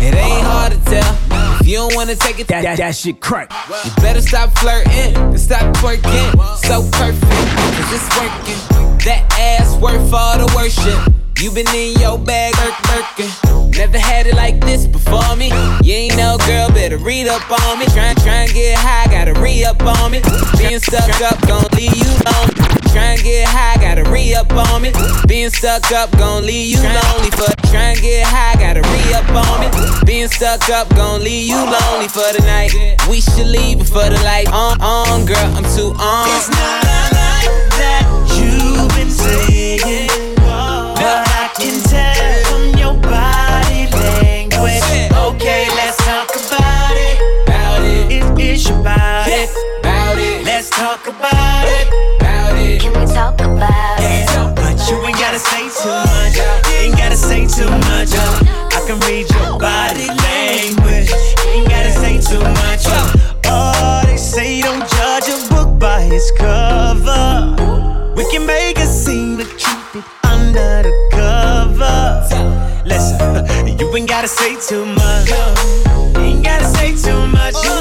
It 0.00 0.14
ain't 0.14 0.46
hard 0.46 0.72
to 0.72 0.78
tell. 0.84 1.16
If 1.60 1.66
you 1.66 1.76
don't 1.76 1.94
wanna 1.94 2.14
take 2.14 2.38
it, 2.38 2.46
That, 2.48 2.62
that, 2.62 2.78
that 2.78 2.94
shit 2.94 3.20
crack. 3.20 3.52
You 3.84 3.90
better 4.02 4.20
stop 4.20 4.56
flirting 4.58 5.16
and 5.16 5.40
stop 5.40 5.74
twerking. 5.76 6.30
So 6.58 6.88
perfect, 6.92 7.48
cause 7.66 7.92
it's 7.92 8.08
working. 8.16 8.98
That 9.06 9.26
ass 9.38 9.76
worth 9.80 10.12
all 10.12 10.38
the 10.38 10.52
worship. 10.54 11.12
You 11.40 11.50
been 11.50 11.68
in 11.74 11.98
your 12.00 12.18
bag, 12.18 12.54
work, 12.58 13.18
working. 13.18 13.55
Never 13.76 13.98
had 13.98 14.26
it 14.26 14.34
like 14.34 14.58
this 14.64 14.86
before 14.86 15.36
me. 15.36 15.48
You 15.84 15.92
ain't 15.92 16.16
no 16.16 16.38
girl, 16.46 16.70
better 16.70 16.96
read 16.96 17.28
up 17.28 17.44
on 17.50 17.78
me. 17.78 17.84
Try, 17.86 18.14
try 18.24 18.48
and 18.48 18.52
get 18.52 18.78
high, 18.78 19.04
gotta 19.12 19.38
re 19.38 19.64
up 19.64 19.80
on 19.82 20.12
me. 20.12 20.20
Being 20.56 20.80
stuck 20.80 21.12
up, 21.20 21.36
gon' 21.46 21.68
leave 21.76 21.94
you 21.94 22.08
alone. 22.24 22.48
Try 22.88 23.12
and 23.12 23.22
get 23.22 23.46
high, 23.46 23.76
gotta 23.76 24.08
re 24.10 24.34
up 24.34 24.50
on 24.52 24.80
me. 24.80 24.92
Being 25.28 25.50
stuck 25.50 25.92
up, 25.92 26.10
gon' 26.16 26.46
leave 26.46 26.72
you 26.72 26.80
lonely. 26.80 27.30
For 27.36 27.52
try 27.68 27.92
and 27.92 28.00
get 28.00 28.26
high, 28.26 28.56
gotta 28.56 28.80
re 28.80 29.12
up 29.12 29.28
on 29.28 29.60
me. 29.60 29.68
Being 30.06 30.28
stuck 30.28 30.70
up, 30.70 30.88
gon' 30.96 31.22
leave 31.22 31.46
you 31.46 31.56
lonely 31.56 32.08
for 32.08 32.32
the 32.32 32.42
night. 32.46 32.72
We 33.10 33.20
should 33.20 33.46
leave 33.46 33.78
before 33.78 34.08
the 34.08 34.20
light 34.24 34.48
on, 34.48 34.80
on, 34.80 35.26
girl. 35.26 35.52
I'm 35.52 35.68
too 35.76 35.92
on. 36.00 36.26
It's 36.32 36.48
not 36.48 36.80
a 36.80 37.12
lot 37.12 37.44
that 37.76 38.04
you've 38.40 38.88
been 38.96 39.10
saying, 39.10 40.05
say 57.96 58.04
too. 58.04 58.18
Uh, 58.20 58.76
I 58.76 58.84
can 58.86 58.98
read 59.08 59.26
your 59.30 59.58
body 59.58 60.06
language. 60.06 61.10
Ain't 61.48 61.68
gotta 61.68 61.92
say 61.92 62.20
too 62.20 62.40
much. 62.40 62.84
Uh, 62.86 63.12
oh, 63.46 64.02
they 64.06 64.16
say 64.16 64.60
don't 64.60 64.86
judge 64.90 65.28
a 65.28 65.48
book 65.48 65.78
by 65.78 66.02
its 66.02 66.30
cover. 66.32 67.54
We 68.16 68.24
can 68.30 68.46
make 68.46 68.78
a 68.78 68.86
scene, 68.86 69.36
but 69.36 69.48
keep 69.56 70.02
it 70.02 70.04
under 70.24 70.82
the 70.82 70.92
cover. 71.12 72.26
Listen, 72.84 73.78
you 73.78 73.96
ain't 73.96 74.08
gotta 74.08 74.28
say 74.28 74.56
too 74.68 74.84
much. 74.84 75.30
Ain't 76.18 76.44
gotta 76.44 76.66
say 76.76 76.94
too 76.96 77.26
much. 77.28 77.54
You 77.64 77.72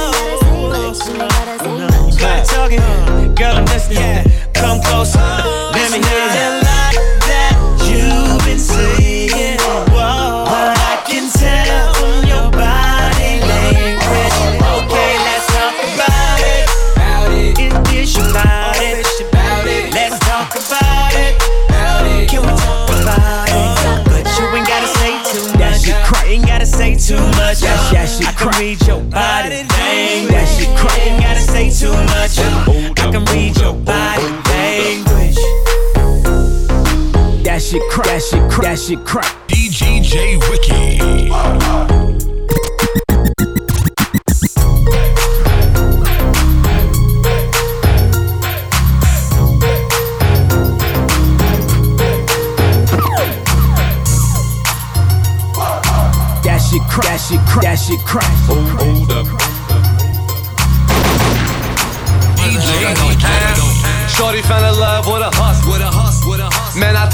better 2.20 2.46
talking, 2.46 2.80
girl. 3.36 3.56
I'm 3.58 3.66
listening. 3.66 4.32
Come 4.54 4.82
closer, 4.82 5.20
shit 38.26 38.50
crack. 38.50 38.64
That 38.64 38.80
shit 38.80 39.06
crack. 39.06 39.26
Crack. 39.48 40.50
Wiki. 40.50 40.85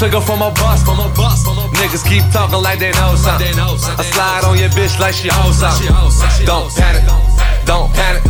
Took 0.02 0.18
her 0.18 0.26
from 0.26 0.42
a 0.42 0.50
bus. 0.58 0.82
From 0.82 0.98
a 0.98 1.14
bus. 1.14 1.46
Niggas 1.78 2.02
keep 2.02 2.26
talking 2.34 2.58
like 2.58 2.80
they 2.80 2.90
know 2.98 3.14
something. 3.14 3.54
I 3.54 4.02
slide 4.10 4.42
on 4.50 4.58
your 4.58 4.74
bitch 4.74 4.98
like 4.98 5.14
she 5.14 5.30
hoes 5.30 5.62
something. 5.62 5.94
Don't 6.44 6.74
panic. 6.74 7.06
Don't 7.70 7.94
panic. 7.94 8.26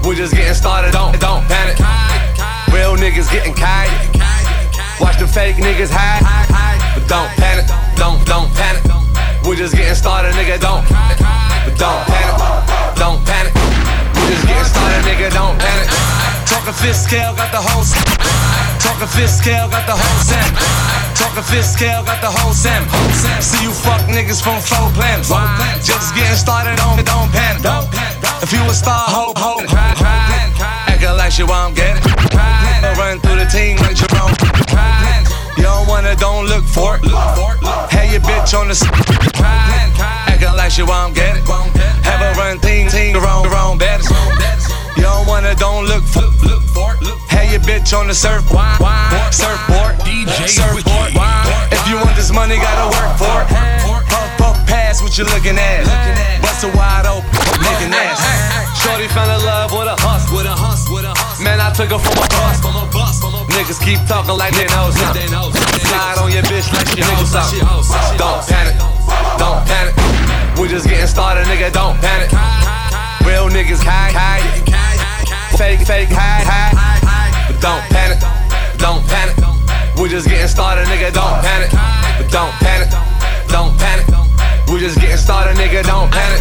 We're 0.00 0.16
just 0.16 0.32
getting 0.32 0.54
started. 0.54 0.92
Don't 0.96 1.12
don't 1.20 1.44
panic. 1.44 1.76
Real 2.72 2.96
niggas 2.96 3.28
getting 3.28 3.52
kite. 3.52 3.92
Watch 4.96 5.20
the 5.20 5.28
fake 5.28 5.56
niggas 5.56 5.92
hide. 5.92 6.24
But 6.96 7.04
don't 7.06 7.28
panic. 7.36 7.68
Don't 8.00 8.24
don't 8.24 8.48
panic. 8.56 8.80
We're 9.44 9.60
just 9.60 9.76
getting 9.76 9.94
started, 9.94 10.32
nigga. 10.32 10.56
Don't. 10.56 10.88
But 10.88 11.76
don't 11.76 12.00
panic. 12.08 12.36
Don't 12.96 13.20
panic. 13.28 13.52
We're 14.16 14.32
just 14.32 14.46
getting 14.48 14.64
started, 14.72 15.04
nigga. 15.04 15.28
Don't 15.36 15.58
panic. 15.60 15.88
Talking 16.48 16.72
fifth 16.72 17.04
scale, 17.04 17.36
got 17.36 17.52
the 17.52 17.60
whole. 17.60 18.39
Talking 18.80 19.08
fifth 19.12 19.36
scale, 19.36 19.68
got 19.68 19.86
the 19.86 19.96
whole 19.96 20.20
sem. 20.24 20.44
Talking 21.14 21.44
fifth 21.44 21.76
scale, 21.76 22.02
got 22.04 22.20
the 22.20 22.32
whole 22.32 22.52
sem. 22.52 22.82
See 23.40 23.62
you 23.62 23.72
fuck 23.72 24.00
niggas 24.08 24.42
from 24.42 24.60
four 24.60 24.90
plans. 24.96 25.28
Just 25.84 26.14
getting 26.14 26.36
started 26.36 26.80
on 26.80 26.96
don't 27.04 27.30
panic. 27.32 27.64
If 28.42 28.52
you 28.52 28.60
a 28.64 28.74
star, 28.74 29.04
hope, 29.08 29.36
hope. 29.38 29.64
Acting 29.70 31.16
like 31.16 31.32
she 31.32 31.44
won't 31.44 31.76
get 31.76 31.96
it. 31.96 32.04
Run 32.98 33.20
through 33.20 33.38
the 33.40 33.46
team 33.46 33.76
like 33.78 33.96
Jerome. 33.96 34.32
You 35.56 35.64
don't 35.64 35.86
wanna, 35.86 36.16
don't 36.16 36.46
look 36.46 36.64
for 36.64 36.96
it. 36.96 37.04
Have 37.04 38.10
your 38.12 38.20
bitch 38.20 38.52
on 38.58 38.68
the 38.68 38.76
Acting 40.28 40.56
like 40.56 40.70
she 40.72 40.82
won't 40.82 41.14
get 41.14 41.36
it. 41.36 41.44
Have 42.04 42.20
her 42.20 42.32
run 42.40 42.58
team, 42.60 42.88
bitch 47.70 47.94
on 47.94 48.10
the 48.10 48.14
surf, 48.14 48.42
surfboard, 49.30 49.94
DJ 50.02 50.50
surfboard. 50.50 51.14
If 51.70 51.82
you 51.86 51.94
want 52.02 52.18
this 52.18 52.34
money, 52.34 52.58
gotta 52.58 52.90
work 52.90 53.14
for 53.14 53.46
it. 53.46 53.48
Puff, 54.10 54.30
puff, 54.42 54.56
pass 54.66 54.98
what 54.98 55.14
you 55.14 55.22
looking 55.30 55.54
at. 55.54 55.86
Bust 56.42 56.66
a 56.66 56.68
wide 56.74 57.06
open, 57.06 57.30
making 57.62 57.94
ass. 57.94 58.18
Shorty 58.82 59.06
found 59.14 59.30
a 59.30 59.38
love 59.46 59.70
with 59.70 59.86
a 59.86 59.94
hustle, 60.02 60.34
with 60.34 60.50
a 60.50 60.56
hustle, 60.56 60.98
with 60.98 61.06
a 61.06 61.14
hustle. 61.14 61.44
Man, 61.46 61.62
I 61.62 61.70
took 61.70 61.94
her 61.94 62.02
from 62.02 62.18
a 62.18 62.26
bus, 62.26 62.58
from 62.58 62.74
a 62.74 62.86
bus. 62.90 63.22
Niggas 63.54 63.78
keep 63.78 64.02
talking 64.10 64.34
like 64.34 64.50
they 64.58 64.66
know 64.74 64.90
something. 64.90 65.30
Slide 65.30 66.18
on 66.18 66.34
your 66.34 66.42
bitch 66.50 66.66
like 66.74 66.90
she 66.90 67.06
knows 67.06 67.30
something. 67.30 67.62
Don't 68.18 68.42
panic, 68.50 68.74
don't 69.38 69.62
panic. 69.62 69.94
We 70.58 70.66
just 70.66 70.90
getting 70.90 71.06
started, 71.06 71.46
nigga. 71.46 71.70
Don't 71.70 71.94
panic. 72.02 72.34
Real 73.22 73.46
niggas 73.46 73.78
high, 73.78 74.10
high. 74.10 74.42
Fake, 75.56 75.86
fake, 75.86 76.08
high, 76.10 76.42
high. 76.42 76.79
But 77.50 77.60
don't 77.60 77.82
panic, 77.90 78.20
don't 78.78 79.02
panic. 79.08 79.34
We're 79.98 80.06
just 80.06 80.28
getting 80.28 80.46
started, 80.46 80.86
nigga. 80.86 81.12
Don't 81.12 81.42
panic, 81.42 81.72
but 82.16 82.30
don't 82.30 82.54
panic, 82.62 82.88
don't 83.48 83.76
panic. 83.76 84.06
We're 84.68 84.78
just 84.78 85.00
getting 85.00 85.16
started, 85.16 85.56
nigga. 85.56 85.82
Don't 85.82 86.08
panic. 86.12 86.40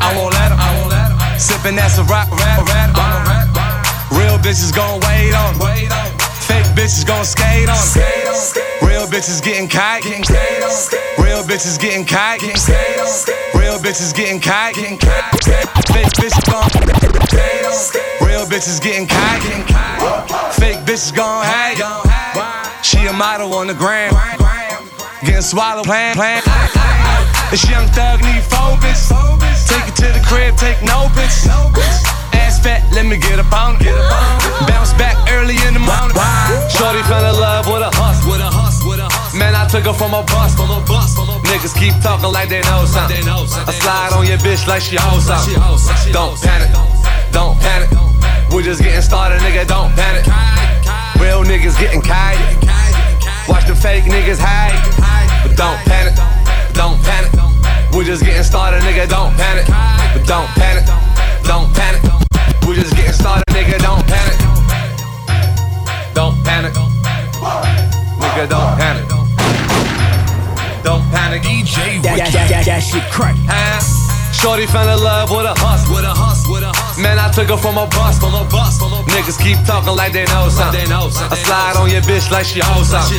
I 0.00 0.12
won't 0.16 0.34
let 0.34 0.50
'em, 0.50 0.58
I 0.58 0.74
won't 0.74 1.76
that's 1.76 1.98
a 1.98 2.04
rock, 2.04 2.28
rap, 2.32 2.66
rap, 2.66 2.96
rap. 2.96 3.48
Uh. 3.54 4.18
Real 4.18 4.38
bitches 4.38 4.74
gon' 4.74 4.98
wait 5.06 5.32
on 5.34 5.54
'em. 5.54 6.18
Fake 6.48 6.66
bitches 6.74 7.06
gon' 7.06 7.24
skate 7.24 7.68
on 7.68 7.76
'em. 7.76 8.88
Real 8.88 9.06
bitches 9.06 9.40
getting 9.40 9.68
kite. 9.68 10.02
Real 11.18 11.42
bitches 11.42 11.78
getting 11.80 12.04
kite. 12.04 12.42
Real 13.54 13.78
bitches 13.78 14.14
getting 14.14 14.40
kite. 14.40 14.76
Fake 14.76 16.12
bitches 16.18 16.44
gon' 16.50 16.68
Real 18.26 18.44
bitches 18.46 18.80
getting 18.80 19.06
kite. 19.06 19.42
Fake 20.54 20.78
bitches 20.84 21.14
gon' 21.14 21.44
hate. 21.44 21.82
She 22.82 23.06
a 23.06 23.12
model 23.12 23.54
on 23.54 23.66
the 23.66 23.74
gram. 23.74 24.12
Getting 25.24 25.42
swallowed, 25.42 25.86
plan, 25.86 26.14
plan. 26.14 26.42
This 27.50 27.68
young 27.70 27.86
thug 27.88 28.22
need 28.22 28.42
four 28.42 28.76
bitches. 28.78 29.08
Take 29.68 29.88
it 29.88 29.96
to 29.96 30.12
the 30.12 30.22
crib, 30.26 30.56
take 30.56 30.82
no 30.82 31.08
bitches. 31.16 31.48
Ass 32.34 32.62
fat, 32.62 32.84
let 32.92 33.06
me 33.06 33.16
get 33.16 33.38
up 33.38 33.52
on 33.52 33.76
it. 33.80 34.68
Bounce 34.68 34.92
back 34.94 35.16
early 35.32 35.56
in 35.66 35.74
the 35.74 35.80
morning. 35.80 36.16
Shorty 36.70 37.02
found 37.08 37.26
a 37.26 37.32
love 37.32 37.66
a 37.66 37.72
with 37.72 37.82
a 37.82 37.95
Man, 39.36 39.54
I 39.54 39.68
took 39.68 39.84
her 39.84 39.92
from 39.92 40.14
a 40.14 40.24
bus, 40.24 40.56
from 40.56 40.70
a 40.72 40.80
bus. 40.88 41.12
Niggas 41.44 41.76
keep 41.76 41.92
talking 42.00 42.32
like 42.32 42.48
they 42.48 42.62
know 42.62 42.88
something. 42.88 43.20
I 43.28 43.72
slide 43.76 44.16
on 44.16 44.26
your 44.26 44.38
bitch 44.38 44.66
like 44.66 44.80
she 44.80 44.96
owes 44.96 45.28
something. 45.28 45.60
Don't 46.10 46.40
panic, 46.40 46.72
don't 47.32 47.60
panic. 47.60 47.92
We 48.48 48.62
just 48.62 48.80
getting 48.82 49.02
started, 49.02 49.40
nigga. 49.44 49.68
Don't 49.68 49.92
panic. 49.92 50.24
Real 51.20 51.44
niggas 51.44 51.78
getting 51.78 52.00
kite. 52.00 52.40
Watch 53.46 53.66
the 53.66 53.76
fake 53.76 54.04
niggas 54.04 54.40
hide. 54.40 54.80
But 55.44 55.54
don't 55.56 55.76
panic, 55.84 56.16
don't 56.72 56.96
panic. 57.04 57.32
We 57.92 58.04
just 58.04 58.24
getting 58.24 58.42
started, 58.42 58.80
nigga. 58.88 59.06
Don't 59.06 59.36
panic. 59.36 59.66
But 59.68 60.24
don't 60.26 60.48
panic, 60.56 60.88
don't 61.44 61.68
panic. 61.76 62.00
We 62.66 62.74
just 62.74 62.96
getting 62.96 63.12
started, 63.12 63.44
nigga. 63.52 63.76
Don't 63.84 64.00
panic. 64.08 64.38
Don't 66.14 66.42
panic. 66.42 66.72
Nigga, 68.16 68.48
don't 68.48 68.78
panic. 68.80 69.25
Don't 70.86 71.02
panic. 71.10 71.42
DJ 71.42 71.98
That, 72.06 72.14
that, 72.14 72.30
that, 72.30 72.46
that, 72.46 72.64
that 72.70 72.78
shit 72.78 73.02
crack. 73.10 73.34
Huh? 73.50 73.82
Shorty 74.30 74.70
found 74.70 74.86
a 74.86 74.94
love 74.94 75.34
with 75.34 75.42
a 75.42 75.50
hustle, 75.58 75.90
with 75.90 76.06
a 76.06 76.14
hustle, 76.14 76.54
with 76.54 76.62
a 76.62 76.70
hustle. 76.70 77.02
Man, 77.02 77.18
I 77.18 77.26
took 77.34 77.50
her 77.50 77.58
from 77.58 77.74
a 77.74 77.90
bus, 77.90 78.22
from 78.22 78.38
a 78.38 78.46
bus. 78.46 78.78
Niggas 79.10 79.34
keep 79.42 79.58
talking 79.66 79.98
like 79.98 80.14
they 80.14 80.30
know 80.30 80.46
something. 80.46 80.86
I 80.86 81.34
slide 81.42 81.74
on 81.74 81.90
your 81.90 82.06
bitch 82.06 82.30
like 82.30 82.46
she 82.46 82.62
owes 82.62 82.94
something. 82.94 83.18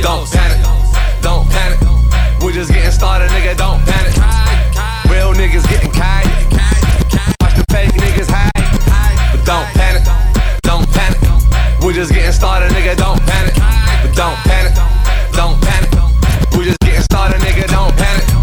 Don't 0.00 0.24
panic, 0.24 0.64
don't 1.20 1.44
panic. 1.52 1.84
We 2.40 2.56
just 2.56 2.72
getting 2.72 2.88
started, 2.88 3.28
nigga. 3.28 3.60
Don't 3.60 3.84
panic. 3.84 4.16
Real 5.12 5.36
niggas 5.36 5.68
getting 5.68 5.92
kite. 5.92 6.32
Watch 7.44 7.60
the 7.60 7.64
fake 7.68 7.92
niggas 7.92 8.32
hide. 8.32 8.56
But 9.36 9.44
don't 9.44 9.68
panic, 9.76 10.08
don't 10.64 10.88
panic. 10.96 11.20
We 11.84 11.92
just 11.92 12.08
getting 12.08 12.32
started, 12.32 12.72
nigga. 12.72 12.96
Don't 12.96 13.20
panic. 13.28 13.52
But 14.00 14.16
don't 14.16 14.40
panic, 14.48 14.72
don't 15.36 15.60
panic. 15.60 15.91
Just 16.64 16.78
getting 16.80 17.00
started, 17.02 17.40
nigga. 17.40 17.66
Don't 17.68 17.96
panic. 17.96 18.41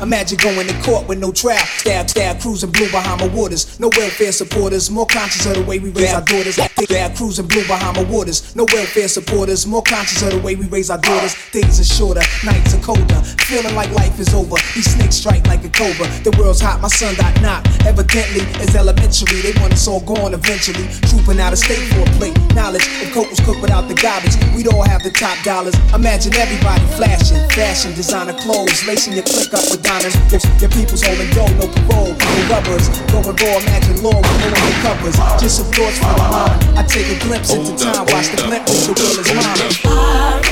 Imagine 0.00 0.38
going 0.38 0.66
to 0.68 0.82
court 0.82 1.08
with 1.08 1.18
no 1.18 1.32
trial. 1.32 1.58
Stab, 1.58 2.10
stab, 2.10 2.40
cruising 2.40 2.70
blue 2.70 2.86
behind 2.90 3.20
Bahama 3.20 3.36
waters. 3.36 3.78
No 3.80 3.90
welfare 3.96 4.32
supporters. 4.32 4.90
More 4.90 5.06
conscious 5.06 5.46
of 5.46 5.54
the 5.54 5.62
way 5.62 5.78
we 5.78 5.90
raise 5.90 6.12
our 6.12 6.22
daughters. 6.22 6.54
Stab, 6.56 7.16
cruising 7.16 7.46
blue 7.46 7.62
behind 7.62 7.96
Bahama 7.96 8.12
waters. 8.12 8.54
No 8.54 8.64
welfare 8.72 9.08
supporters. 9.08 9.66
More 9.66 9.82
conscious 9.82 10.22
of 10.22 10.32
the 10.32 10.38
way 10.38 10.56
we 10.56 10.66
raise 10.66 10.90
our 10.90 10.98
daughters. 10.98 11.34
Days 11.78 11.92
are 11.92 11.94
shorter, 11.94 12.26
nights 12.42 12.74
are 12.74 12.82
colder. 12.82 13.22
Feeling 13.46 13.74
like 13.76 13.90
life 13.94 14.18
is 14.18 14.34
over. 14.34 14.58
These 14.74 14.98
snakes 14.98 15.22
strike 15.22 15.46
like 15.46 15.62
a 15.62 15.70
cobra. 15.70 16.10
The 16.26 16.34
world's 16.34 16.60
hot, 16.60 16.82
my 16.82 16.88
son 16.88 17.14
got 17.14 17.30
knocked. 17.38 17.70
Evidently, 17.86 18.42
it's 18.58 18.74
elementary. 18.74 19.38
They 19.46 19.54
want 19.62 19.72
us 19.78 19.86
all 19.86 20.02
gone 20.02 20.34
eventually. 20.34 20.90
Trooping 21.06 21.38
out 21.38 21.54
of 21.54 21.60
state 21.62 21.86
for 21.94 22.02
a 22.02 22.10
plate. 22.18 22.34
Knowledge, 22.58 22.82
if 22.98 23.14
coke 23.14 23.30
was 23.30 23.38
cooked 23.46 23.62
without 23.62 23.86
the 23.86 23.94
garbage, 23.94 24.34
we'd 24.58 24.66
all 24.66 24.82
have 24.82 25.06
the 25.06 25.14
top 25.14 25.38
dollars. 25.46 25.78
Imagine 25.94 26.34
everybody 26.34 26.82
flashing, 26.98 27.38
fashion, 27.54 27.94
designer 27.94 28.34
clothes, 28.42 28.82
lacing 28.82 29.14
your 29.14 29.22
click 29.22 29.54
up 29.54 29.62
with 29.70 29.78
diamonds. 29.86 30.18
Your, 30.34 30.42
your 30.58 30.72
people's 30.74 31.06
holding 31.06 31.30
dough, 31.30 31.46
no 31.62 31.70
parole, 31.86 32.10
no 32.10 32.38
rubbers. 32.50 32.90
Going 33.14 33.38
raw, 33.38 33.54
imagine 33.62 34.02
law 34.02 34.18
with 34.18 34.38
no 34.42 34.50
undercovers. 34.50 35.14
Just 35.38 35.62
some 35.62 35.70
thoughts 35.70 36.02
for 36.02 36.10
the 36.10 36.26
mind. 36.26 36.58
I 36.74 36.82
take 36.82 37.06
a 37.06 37.16
glimpse 37.22 37.54
into 37.54 37.70
time, 37.78 38.02
watch 38.10 38.34
the 38.34 38.42
glint 38.50 38.66
with 38.66 38.82
the 38.82 38.94
will 38.98 39.14
is 39.22 39.30
mine. 39.30 40.47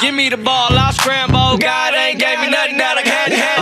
Give 0.00 0.14
me 0.14 0.30
the 0.32 0.40
ball, 0.40 0.72
I'll 0.72 0.92
scramble. 0.96 1.60
God 1.60 1.92
ain't 1.92 2.16
gave 2.16 2.40
me 2.40 2.48
nothing 2.48 2.80
that 2.80 2.96
I 2.96 3.04
can't 3.04 3.28
have. 3.28 3.60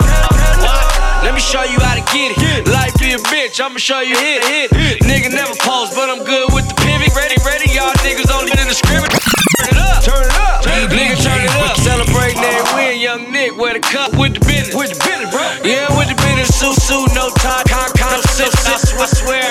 Let 1.26 1.34
me 1.34 1.42
show 1.42 1.66
you 1.66 1.82
how 1.82 1.98
to 1.98 2.04
get 2.14 2.38
it. 2.38 2.70
Life 2.70 2.94
be 3.02 3.18
a 3.18 3.20
bitch, 3.26 3.58
I'ma 3.58 3.82
show 3.82 3.98
you 3.98 4.14
hit, 4.14 4.46
hit. 4.46 5.02
Nigga 5.02 5.34
never 5.34 5.58
post, 5.58 5.98
but 5.98 6.06
I'm 6.06 6.22
good 6.22 6.54
with 6.54 6.70
the 6.70 6.76
pivot. 6.86 7.10
Ready, 7.18 7.34
ready, 7.42 7.74
y'all 7.74 7.90
niggas 8.06 8.30
only 8.30 8.54
in 8.54 8.70
the 8.70 8.78
scrimmage. 8.78 9.10
Turn 9.10 9.74
it 9.74 9.78
up, 9.82 9.98
turn 10.06 10.22
it 10.22 10.30
up. 10.38 10.62
Nigga, 10.86 11.18
turn 11.18 11.42
it 11.42 11.50
up. 11.66 11.74
Celebrating 11.82 12.46
that 12.46 12.62
uh-huh. 12.62 12.78
win, 12.78 13.02
young 13.02 13.34
Nick, 13.34 13.58
wear 13.58 13.74
the 13.74 13.82
cup 13.82 14.14
with 14.14 14.38
the 14.38 14.42
business. 14.46 14.78
With 14.78 14.94
the 14.94 15.02
business, 15.02 15.34
bro. 15.34 15.42
Yeah, 15.66 15.90
with 15.98 16.06
the 16.06 16.18
business, 16.22 16.54
suit, 16.54 16.78
suit, 16.78 17.10
no 17.18 17.34
time, 17.42 17.66
con, 17.66 17.90
con, 17.98 18.14
no 18.14 18.22
sip, 18.22 18.54
sip. 18.54 19.02
I 19.02 19.10
swear, 19.10 19.50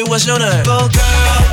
baby, 0.00 0.10
what's 0.10 0.26
your 0.26 0.38
name? 0.38 0.64
Go 0.64 1.49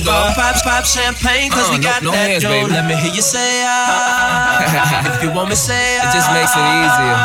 the 0.00 0.06
bar. 0.10 0.32
Pop, 0.34 0.56
pop 0.64 0.84
champagne, 0.84 1.50
cause 1.50 1.68
Uh, 1.68 1.72
we 1.72 1.78
no- 1.78 1.88
got 1.88 2.02
no 2.02 2.10
that 2.12 2.28
hands, 2.30 2.42
dough. 2.44 2.50
baby. 2.50 2.72
Let 2.72 2.84
me 2.88 2.94
hear 2.96 3.12
you 3.12 3.22
say 3.22 3.62
ah. 3.64 5.14
If 5.14 5.22
you 5.22 5.30
want 5.30 5.48
me 5.50 5.56
say 5.56 5.98
ah. 6.00 6.08
It 6.08 6.12
just 6.16 6.28
makes 6.32 6.52
it 6.56 6.64
easier. 6.64 7.16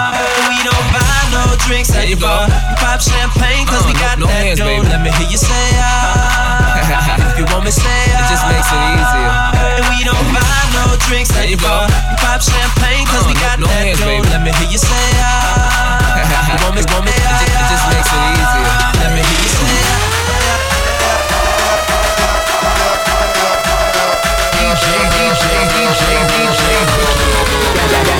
We 0.52 0.58
don't 0.68 0.88
buy 0.92 1.22
no 1.32 1.44
drinks 1.68 1.92
at 1.96 2.08
the 2.08 2.16
bar. 2.20 2.48
Pop 2.80 3.00
champagne, 3.02 3.66
cause 3.68 3.84
Uh, 3.84 3.88
we 3.88 3.94
no- 3.94 4.00
got 4.04 4.16
no 4.20 4.26
that 4.28 4.44
hands, 4.44 4.60
dough. 4.60 4.68
baby. 4.68 4.88
Let 4.88 5.02
me 5.02 5.12
hear 5.16 5.30
you 5.32 5.38
say 5.40 5.68
ah. 5.80 6.76
if 7.32 7.40
you 7.40 7.46
want 7.52 7.64
me 7.66 7.72
say 7.72 7.84
ah. 8.14 8.20
It 8.20 8.26
just 8.30 8.46
makes 8.52 8.70
it 8.72 8.82
easier. 8.94 9.32
And 9.80 9.86
we 9.92 10.00
don't 10.04 10.28
buy 10.36 10.62
no 10.76 10.84
drinks 11.08 11.32
at 11.36 11.48
the 11.48 11.58
bar. 11.60 11.88
Pop 12.20 12.42
champagne, 12.44 13.06
cause 13.08 13.24
Uh, 13.26 13.30
we 13.32 13.34
no- 13.36 13.42
got 13.46 13.56
no 13.60 13.68
that 13.68 13.80
hands, 13.88 14.00
dough. 14.00 14.08
baby. 14.10 14.28
Let 14.30 14.42
me 14.44 14.52
hear 14.60 14.70
you 14.70 14.80
say 14.82 15.08
ah. 15.24 16.20
If 16.22 16.48
you 16.52 16.58
want 16.66 16.76
me, 16.76 16.84
want 16.92 17.06
me, 17.06 17.12
It 17.14 17.24
just, 17.24 17.44
it 17.48 17.66
just 17.72 17.86
makes 17.92 18.10
it 18.12 18.22
easier. 18.36 18.68
Let 19.02 19.10
me 19.16 19.22
hear 19.24 19.42
you 19.46 19.52
say 19.56 19.80
ah. 19.96 20.15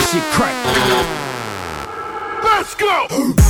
Shit 0.08 0.22
crack. 0.32 0.56
Let's 2.44 2.76
go. 2.76 3.45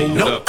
No, 0.00 0.42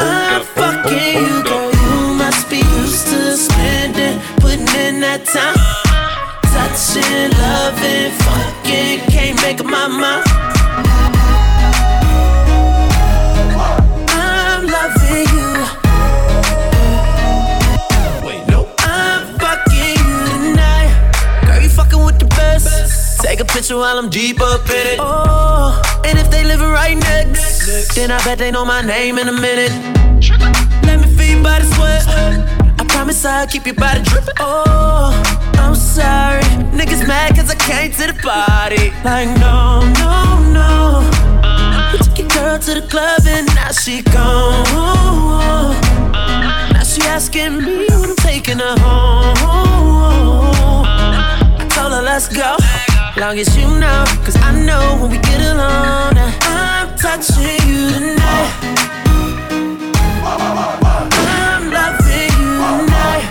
Picture 23.75 23.79
while 23.79 23.97
I'm 23.97 24.09
deep 24.09 24.39
up 24.41 24.69
in 24.69 24.87
it. 24.87 24.99
Oh, 24.99 25.81
and 26.05 26.17
if 26.17 26.29
they 26.29 26.43
living 26.43 26.69
right 26.69 26.97
next, 26.97 27.95
then 27.95 28.11
I 28.11 28.23
bet 28.23 28.37
they 28.37 28.51
know 28.51 28.65
my 28.65 28.81
name 28.81 29.17
in 29.17 29.27
a 29.27 29.33
minute. 29.33 29.71
Let 30.83 31.01
me 31.01 31.07
feel 31.15 31.35
your 31.35 31.43
body 31.43 31.65
sweat. 31.65 32.07
I 32.79 32.85
promise 32.87 33.25
I'll 33.25 33.47
keep 33.47 33.65
your 33.65 33.75
body 33.75 34.01
dripping. 34.03 34.35
Oh, 34.39 35.11
I'm 35.55 35.75
sorry. 35.75 36.43
Niggas 36.71 37.07
mad 37.07 37.35
cause 37.35 37.49
I 37.51 37.55
came 37.55 37.91
to 37.91 38.07
the 38.07 38.17
party. 38.21 38.91
Like, 39.03 39.29
no, 39.39 39.81
no, 40.01 40.39
no. 40.57 41.03
You 41.91 41.97
took 41.99 42.17
your 42.17 42.29
girl 42.29 42.59
to 42.59 42.73
the 42.79 42.87
club 42.87 43.21
and 43.27 43.47
now 43.55 43.71
she 43.71 44.01
gone. 44.03 44.63
Now 46.71 46.83
she 46.83 47.01
asking 47.01 47.57
me 47.57 47.87
when 47.87 48.09
I'm 48.11 48.15
taking 48.17 48.59
her 48.59 48.75
home. 48.79 49.35
I 50.87 51.67
told 51.69 51.91
her 51.91 52.01
let's 52.01 52.27
go. 52.29 52.55
Long 53.17 53.39
as 53.39 53.55
you 53.55 53.65
know, 53.79 54.03
cause 54.25 54.35
I 54.41 54.51
know 54.65 54.97
when 54.99 55.11
we 55.11 55.17
get 55.19 55.39
alone, 55.39 56.17
I'm 56.17 56.97
touching 56.97 57.43
you 57.65 57.89
tonight. 57.89 58.51
I'm 61.23 61.71
loving 61.71 62.35
you 62.43 62.59
tonight. 62.75 63.23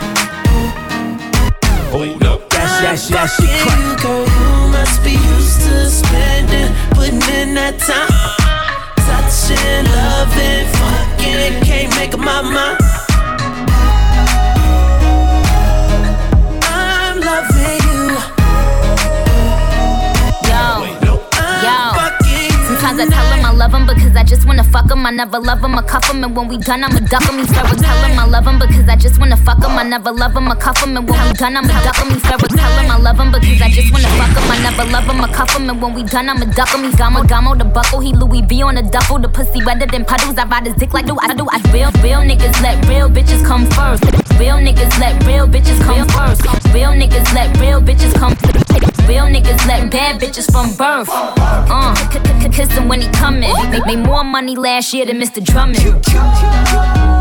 Hold 1.93 2.24
up. 2.24 2.49
Crack. 2.49 3.30
you, 3.41 3.97
girl, 4.03 4.24
you 4.24 4.72
must 4.72 5.05
be 5.05 5.12
used 5.12 5.61
to 5.68 5.91
spending, 5.91 6.72
putting 6.93 7.20
in 7.37 7.55
that 7.55 7.78
time. 7.78 8.09
Touching, 9.05 9.85
loving, 10.01 10.64
fucking, 10.80 11.62
can't 11.62 11.95
make 11.97 12.14
up 12.14 12.20
my 12.20 12.41
mind. 12.41 13.04
Sometimes 22.85 23.09
I 23.09 23.16
tell 23.16 23.32
him 23.32 23.45
I 23.47 23.51
love 23.51 23.72
him 23.72 23.87
because 23.87 24.14
I 24.14 24.24
just 24.24 24.47
wanna 24.47 24.62
fuck 24.62 24.91
him. 24.91 25.07
I 25.07 25.11
never 25.11 25.41
love 25.41 25.64
him, 25.64 25.74
I 25.74 25.80
cuff 25.80 26.05
him, 26.11 26.22
and 26.22 26.37
when 26.37 26.49
we 26.49 26.59
done, 26.59 26.85
I'ma 26.85 27.01
duck 27.09 27.24
him. 27.24 27.39
He's 27.39 27.49
feral. 27.49 27.80
Tell 27.80 27.97
him 28.05 28.18
I 28.18 28.26
love 28.26 28.47
him 28.47 28.59
because 28.59 28.87
I 28.87 28.95
just 28.95 29.18
wanna 29.18 29.39
fuck 29.39 29.57
him. 29.64 29.72
I 29.72 29.85
never 29.85 30.12
love 30.12 30.37
him, 30.37 30.49
I 30.53 30.55
cuff 30.55 30.85
him, 30.85 30.95
and 30.95 31.09
when 31.09 31.16
we 31.26 31.32
done, 31.32 31.57
I'ma 31.57 31.72
duck 31.80 31.97
him. 31.97 32.12
He's 32.12 32.20
feral. 32.20 32.45
Tell 32.45 32.76
him 32.76 32.91
I 32.91 32.99
love 32.99 33.18
him 33.18 33.32
because 33.32 33.62
I 33.62 33.70
just 33.70 33.91
wanna 33.91 34.09
fuck 34.20 34.37
him. 34.37 34.51
I 34.53 34.61
never 34.61 34.85
love 34.93 35.05
him, 35.09 35.24
I 35.24 35.32
cuff 35.32 35.57
him, 35.57 35.70
and 35.70 35.80
when 35.80 35.95
we 35.95 36.03
done, 36.03 36.28
I'ma 36.28 36.45
duck 36.45 36.68
him. 36.76 36.85
He's 36.85 36.95
gamo 36.95 37.24
gamo 37.24 37.57
the 37.57 37.64
buckle. 37.64 38.01
He 38.01 38.12
Louis 38.12 38.43
V 38.43 38.62
on 38.62 38.74
the 38.74 38.82
duffel. 38.82 39.18
The 39.18 39.30
pussy 39.30 39.64
wetter 39.64 39.87
than 39.87 40.05
puddles. 40.05 40.37
I 40.37 40.45
ride 40.45 40.66
his 40.66 40.74
dick 40.74 40.93
like 40.93 41.07
do 41.07 41.16
I 41.18 41.32
do. 41.32 41.49
I 41.49 41.57
real 41.72 41.89
real 42.05 42.20
niggas 42.20 42.61
let 42.61 42.85
real 42.87 43.09
bitches 43.09 43.43
come 43.47 43.64
first. 43.72 44.05
Real 44.37 44.61
niggas 44.61 44.93
let 45.01 45.16
real 45.24 45.49
bitches 45.49 45.80
come 45.80 46.07
first. 46.09 46.45
Real 46.74 46.93
niggas 46.93 47.32
let 47.32 47.49
real 47.59 47.80
bitches 47.80 48.12
come. 48.12 48.37
first. 48.37 48.64
Real 49.09 49.24
niggas 49.24 49.66
let 49.66 49.91
bad 49.91 50.18
bitches 50.20 50.51
from 50.51 50.74
birth. 50.76 51.09
Uh, 51.11 51.95
him 52.77 52.89
when 52.89 53.01
he 53.01 53.09
coming. 53.09 53.53
Made 53.87 54.05
more 54.05 54.25
money 54.25 54.57
last 54.57 54.93
year 54.93 55.07
than 55.07 55.18
Mr. 55.20 55.43
Drummond. 55.43 57.14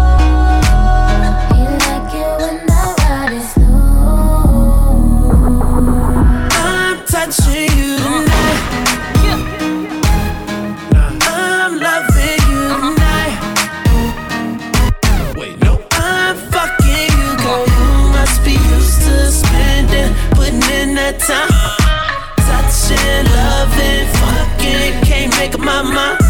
Can't 25.82 26.23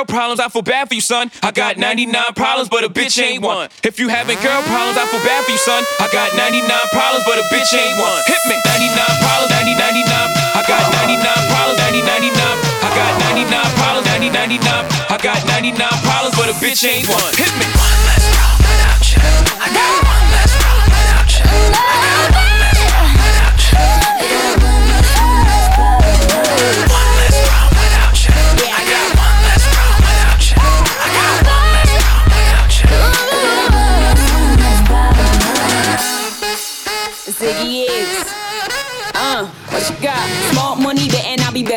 girl 0.00 0.08
problems, 0.08 0.40
I 0.40 0.48
feel 0.48 0.62
bad 0.62 0.88
for 0.88 0.94
you, 0.94 1.00
son. 1.04 1.30
I 1.42 1.50
got 1.50 1.76
99 1.76 2.32
problems, 2.32 2.68
but 2.68 2.84
a 2.84 2.88
bitch 2.88 3.20
ain't 3.20 3.42
one. 3.42 3.68
If 3.84 4.00
you 4.00 4.08
having 4.08 4.40
girl 4.40 4.62
problems, 4.64 4.96
I 4.96 5.04
feel 5.12 5.20
bad 5.20 5.44
for 5.44 5.52
you, 5.52 5.60
son. 5.60 5.84
I 6.00 6.08
got 6.08 6.32
99 6.36 6.64
problems, 6.88 7.24
but 7.28 7.36
a 7.36 7.44
bitch 7.52 7.68
ain't 7.76 8.00
one. 8.00 8.20
Hit 8.24 8.40
me. 8.48 8.56
99 8.64 8.96
problems, 9.20 9.50
90, 9.52 9.76
99. 9.76 10.08
I 10.56 10.62
got 10.64 10.84
99 11.04 11.20
problems, 11.52 11.78
90, 11.84 12.00
99. 12.00 12.32
I 12.80 12.88
got 12.96 13.12
99 13.28 13.76
problems, 13.76 14.06
90, 14.08 14.30
99. 14.32 14.88
I 15.12 15.16
got 15.20 15.40
99 15.44 15.76
problems, 16.00 16.34
but 16.36 16.48
a 16.48 16.56
bitch 16.56 16.80
ain't 16.88 17.04
one. 17.04 17.32
Hit 17.36 17.52
me. 17.60 17.68
One 17.76 18.00
less 18.08 18.24
problem 18.32 18.64
without 18.64 19.04
you. 19.04 19.20
I 19.60 19.68
got 19.68 20.09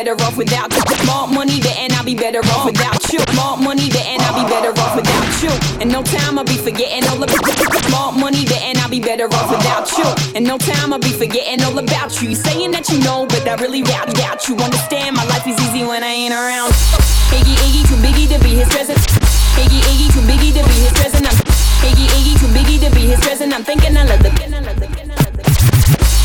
better 0.04 0.22
off 0.24 0.36
without 0.36 0.68
you. 0.68 0.82
More 1.06 1.26
money, 1.28 1.60
and 1.80 1.92
I'll 1.94 2.04
be 2.04 2.14
better 2.14 2.40
off 2.52 2.66
without 2.66 3.00
you. 3.10 3.20
More 3.32 3.56
money, 3.56 3.88
and 3.88 4.20
I'll 4.20 4.36
be 4.36 4.44
better 4.52 4.68
off 4.78 4.96
without 4.96 5.32
you. 5.40 5.52
In 5.80 5.88
no 5.88 6.02
time, 6.02 6.38
I'll 6.38 6.44
be 6.44 6.58
forgetting 6.60 7.08
all 7.08 7.22
about 7.22 7.44
Small 7.88 8.12
money, 8.12 8.44
but 8.44 8.60
and 8.60 8.76
I'll 8.78 8.90
be 8.90 9.00
better 9.00 9.24
off 9.32 9.48
without 9.50 9.88
you. 9.96 10.04
In 10.36 10.44
no 10.44 10.58
time, 10.58 10.92
I'll 10.92 10.98
be 10.98 11.12
forgetting 11.12 11.62
all 11.64 11.78
about 11.78 12.20
you. 12.20 12.30
You 12.30 12.36
saying 12.36 12.72
that 12.72 12.90
you 12.90 12.98
know, 13.00 13.24
but 13.26 13.48
I 13.48 13.54
really 13.56 13.80
doubt, 13.80 14.12
doubt 14.14 14.46
you. 14.46 14.56
Understand, 14.56 15.16
my 15.16 15.24
life 15.24 15.46
is 15.46 15.56
easy 15.68 15.84
when 15.84 16.02
I 16.04 16.12
ain't 16.12 16.34
around. 16.34 16.72
Iggy, 17.32 17.56
Iggy, 17.64 17.88
too 17.88 17.96
biggie 18.04 18.28
to 18.28 18.38
be 18.44 18.52
his 18.60 18.68
present. 18.68 19.00
Iggy, 19.56 19.80
Iggy, 19.88 20.12
too 20.12 20.24
biggie 20.28 20.52
to 20.52 20.62
be 20.68 20.76
his 20.84 20.92
present. 20.92 21.24
I'm 21.24 21.38
Iggy, 21.80 22.06
Iggy, 22.12 22.34
too 22.40 22.52
biggie 22.52 22.80
to 22.84 22.94
be 22.94 23.08
his 23.08 23.20
present. 23.20 23.54
I'm 23.54 23.64
thinking 23.64 23.96
I 23.96 24.04
love 24.04 24.22
the. 24.22 24.93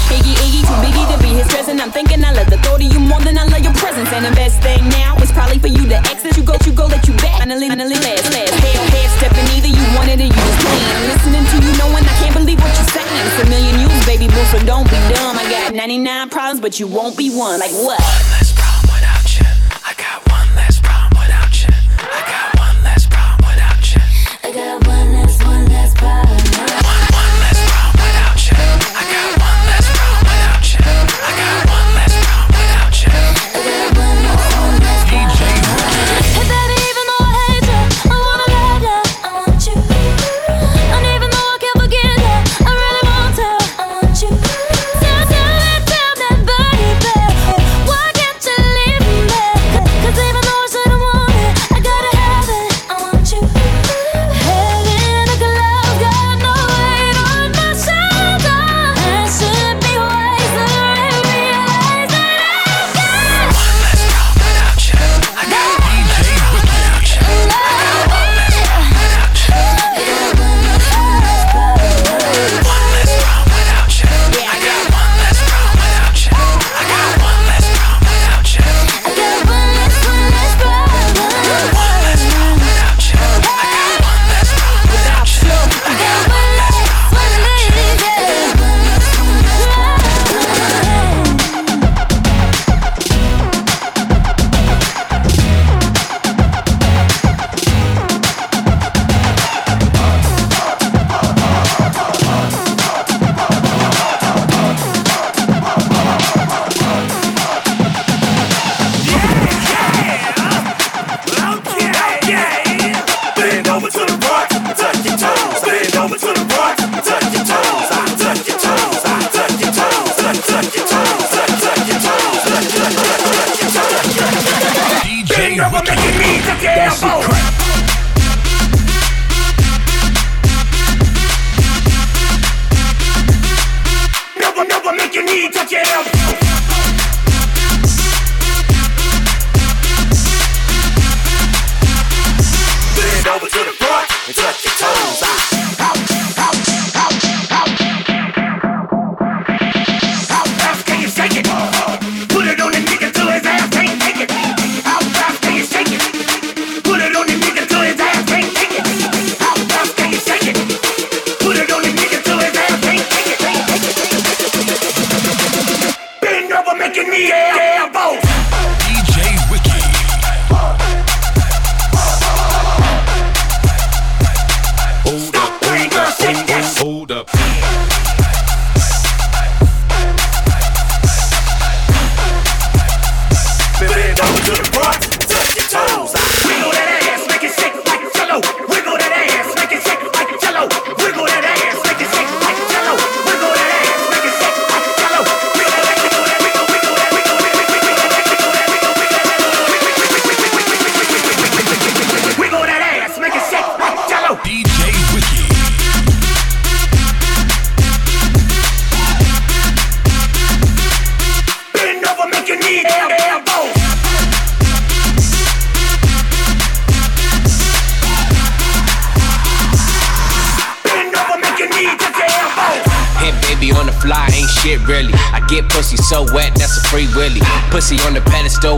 Iggy, 0.09 0.33
Iggy, 0.41 0.61
too 0.65 0.77
biggie 0.81 1.07
to 1.11 1.17
be 1.21 1.29
his 1.37 1.47
present. 1.47 1.81
I'm 1.81 1.91
thinking 1.91 2.23
I 2.23 2.31
love 2.33 2.49
the 2.49 2.57
thought 2.59 2.81
of 2.81 2.89
you 2.89 2.99
more 2.99 3.21
than 3.21 3.37
I 3.37 3.45
love 3.45 3.63
your 3.63 3.73
presence. 3.77 4.09
And 4.11 4.25
the 4.25 4.33
best 4.35 4.61
thing 4.61 4.81
now 4.89 5.15
is 5.21 5.31
probably 5.31 5.59
for 5.59 5.67
you 5.67 5.87
to 5.89 5.97
exit. 6.09 6.37
You 6.37 6.43
go, 6.43 6.55
you 6.65 6.73
go, 6.73 6.85
let 6.87 7.07
you 7.07 7.13
back. 7.21 7.39
Finally, 7.39 7.69
finally, 7.69 7.99
last, 8.01 8.29
last. 8.33 8.53
Hair, 8.53 8.81
hair 8.93 9.09
stepping 9.17 9.47
either 9.55 9.71
you 9.71 9.85
want 9.97 10.09
it 10.09 10.19
or 10.19 10.27
you 10.27 10.33
just 10.33 10.59
playing. 10.65 10.89
I'm 10.97 11.05
listening 11.13 11.45
to 11.45 11.57
you 11.65 11.71
knowing 11.77 12.03
I 12.05 12.15
can't 12.21 12.35
believe 12.35 12.59
what 12.59 12.73
you're 12.73 12.91
saying. 12.93 13.09
It's 13.27 13.39
a 13.41 13.45
million 13.49 13.75
you, 13.81 13.89
baby 14.05 14.27
boo, 14.27 14.43
so 14.49 14.57
don't 14.65 14.89
be 14.89 14.99
dumb. 15.13 15.37
I 15.37 15.45
got 15.49 15.73
99 15.73 16.29
problems, 16.29 16.59
but 16.61 16.79
you 16.79 16.87
won't 16.87 17.17
be 17.17 17.29
one. 17.29 17.59
Like 17.59 17.71
what? 17.71 17.99
One 17.99 18.25
less 18.33 18.53
problem 18.53 18.89
without 18.93 19.25
you. 19.37 19.45
I 19.85 19.93
got 19.97 20.28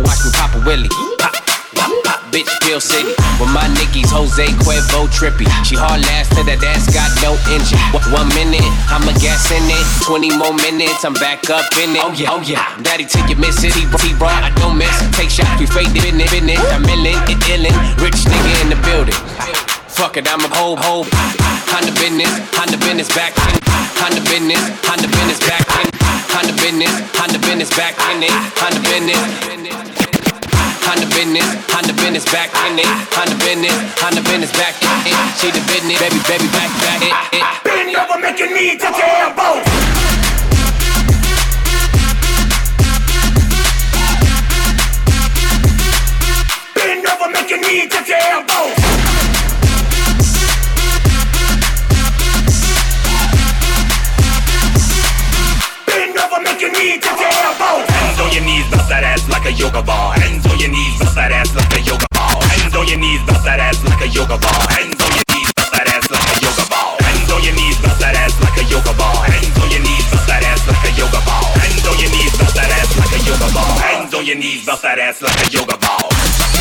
watch 0.04 0.22
me 0.26 0.32
pop 0.34 0.54
a 0.56 0.60
willy. 0.66 0.90
Pop, 1.20 1.34
pop, 1.76 1.92
pop, 2.04 2.20
bitch, 2.34 2.50
Pill 2.66 2.80
City. 2.82 3.14
With 3.40 3.52
my 3.54 3.68
Nickies, 3.78 4.10
Jose 4.12 4.46
Cuervo 4.64 5.08
trippy. 5.10 5.48
She 5.66 5.76
hard 5.76 6.02
last 6.10 6.34
till 6.34 6.46
that 6.46 6.62
ass 6.64 6.88
got 6.94 7.10
no 7.22 7.38
engine. 7.54 7.80
One- 7.94 8.30
minute, 8.36 8.64
I'ma 8.88 9.12
gas 9.20 9.50
in 9.52 9.64
it. 9.68 9.86
20 10.06 10.38
more 10.38 10.54
minutes, 10.54 11.04
I'm 11.04 11.14
back 11.14 11.50
up 11.50 11.66
in 11.78 11.96
it. 11.96 12.02
Oh 12.04 12.14
yeah, 12.16 12.32
oh 12.32 12.42
yeah. 12.42 12.64
Daddy, 12.82 13.06
take 13.06 13.28
your 13.30 13.40
miss 13.40 13.64
it. 13.64 13.74
T-Raw, 13.74 14.28
I 14.30 14.52
don't 14.56 14.78
miss. 14.78 14.94
Take 15.18 15.30
shots, 15.30 15.60
we 15.60 15.66
fake 15.66 15.92
it 15.92 16.06
in 16.06 16.20
it, 16.22 16.32
in 16.34 16.48
it. 16.50 16.60
I'm 16.72 16.84
illin', 16.86 17.18
it 17.28 17.42
illin'. 17.52 17.76
Rich 18.00 18.24
nigga 18.30 18.52
in 18.64 18.70
the 18.72 18.80
building. 18.88 19.18
Fuck 19.92 20.18
it, 20.18 20.28
I'm 20.32 20.40
a 20.40 20.50
hoe, 20.56 20.76
hoe. 20.78 21.06
Honda 21.72 21.92
business, 22.00 22.32
Honda 22.56 22.78
business 22.78 23.10
back 23.12 23.36
in. 23.36 23.60
Honda 24.00 24.22
business, 24.30 24.62
Honda 24.88 25.08
business 25.08 25.40
back 25.44 25.66
in. 25.82 25.88
Honda 26.32 26.54
business, 26.62 26.94
Honda 27.18 27.40
business 27.40 27.70
back 27.76 27.96
in 28.16 28.24
it. 28.24 28.34
Honda 28.56 28.80
business. 28.88 29.91
Honda 30.92 31.08
business, 31.16 31.48
Honda 31.72 31.94
business 31.94 32.26
back 32.26 32.52
in 32.68 32.78
it. 32.78 32.86
Honda 33.16 33.40
business, 33.40 33.72
Honda 33.96 34.20
business 34.28 34.52
back 34.52 34.76
in 34.84 34.92
it. 35.08 35.16
She 35.40 35.48
the 35.48 35.64
business, 35.72 35.96
baby, 36.04 36.20
baby, 36.28 36.52
back, 36.52 36.68
back 36.84 37.00
it, 37.00 37.40
it. 37.40 37.44
Bend 37.64 37.96
over, 37.96 38.20
your 38.36 38.52
knee 38.52 38.76
touch 38.76 39.00
your 39.00 39.08
elbows. 39.08 39.64
Bend 46.76 47.08
over, 47.08 47.48
your 47.48 47.60
knee 47.64 47.88
touch 47.88 48.10
your 48.10 48.20
elbows. 48.20 49.01
Bend 56.14 56.44
make 56.44 56.62
your 56.62 56.72
knee 56.72 57.00
touch 57.00 57.20
your 57.20 57.32
elbows. 57.32 57.88
Hands 57.88 58.20
on 58.20 58.32
your 58.36 58.44
knees, 58.44 58.68
bust 58.68 58.90
that 58.90 59.04
ass 59.04 59.24
like 59.30 59.46
a 59.46 59.54
yoga 59.54 59.82
ball. 59.82 60.12
Hands 60.12 60.44
on 60.46 60.60
your 60.60 60.70
knees, 60.70 61.00
bust 61.00 61.16
that 61.16 61.32
ass 61.32 61.56
like 61.56 61.72
a 61.72 61.80
yoga 61.82 62.08
ball. 62.12 62.42
Hands 62.52 62.76
on 62.76 62.88
your 62.88 63.00
knees, 63.00 63.22
bust 63.24 63.44
that 63.48 63.60
ass 63.60 63.80
like 63.84 64.02
a 64.04 64.08
yoga 64.12 64.38
ball. 64.38 64.68
Hands 64.68 65.00
on 65.00 65.12
your 65.16 65.26
knees, 65.32 65.50
bust 65.56 65.72
that 65.72 65.88
ass 65.88 66.12
like 66.12 66.28
a 66.28 66.36
yoga 66.44 66.66
ball. 66.68 66.96
Hands 67.00 67.32
on 67.32 67.40
your 67.42 67.54
knees, 67.56 67.78
bust 67.80 68.00
that 68.04 68.16
ass 68.20 68.36
like 68.44 68.60
a 68.60 68.64
yoga 68.68 68.94
ball. 69.00 69.24
Hands 69.24 69.56
on 69.56 69.70
your 69.72 69.82
knees, 69.82 70.06
bust 70.12 70.28
that 70.28 70.44
ass 70.44 70.68
like 70.68 70.84
a 70.84 70.92
yoga 71.00 71.22
ball. 71.24 71.48
Hands 71.56 71.86
on 71.88 71.98
your 72.02 72.12
knees, 72.12 72.34
bust 72.36 72.56
that 72.60 72.72
ass 72.76 72.92
like 73.00 73.14
a 73.16 73.20
yoga 73.24 73.48
ball. 73.56 73.76
Hands 73.80 74.14
on 74.14 74.26
your 74.26 74.36
knees, 74.36 74.66
bust 74.66 74.82
that 74.84 75.00
ass 75.00 75.22
like 75.22 75.40
a 75.40 75.48
yoga 75.52 75.78
ball. 75.80 76.61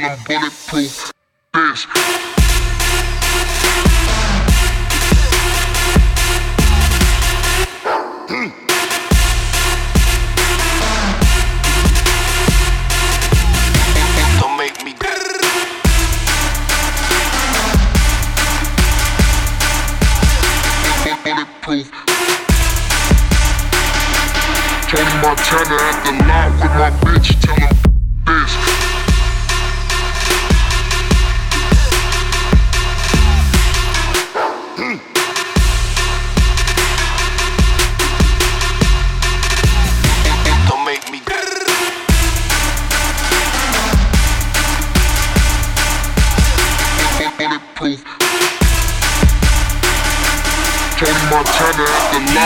call 0.00 0.16
them 0.16 0.24
bulletproof. 0.26 1.12
Bitch. 1.52 1.86
bulletproof. 21.22 21.90
Tony 24.88 25.14
Montana 25.22 25.76
at 25.76 25.96
the 26.04 26.12
lot 26.26 26.50
with 26.52 26.72
my 26.72 26.90
bitch, 27.02 27.40
tell 27.40 27.54
him. 27.54 27.89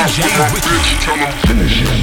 Finish 0.07 1.81
it. 1.81 1.94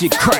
shit 0.00 0.12
crack. 0.12 0.39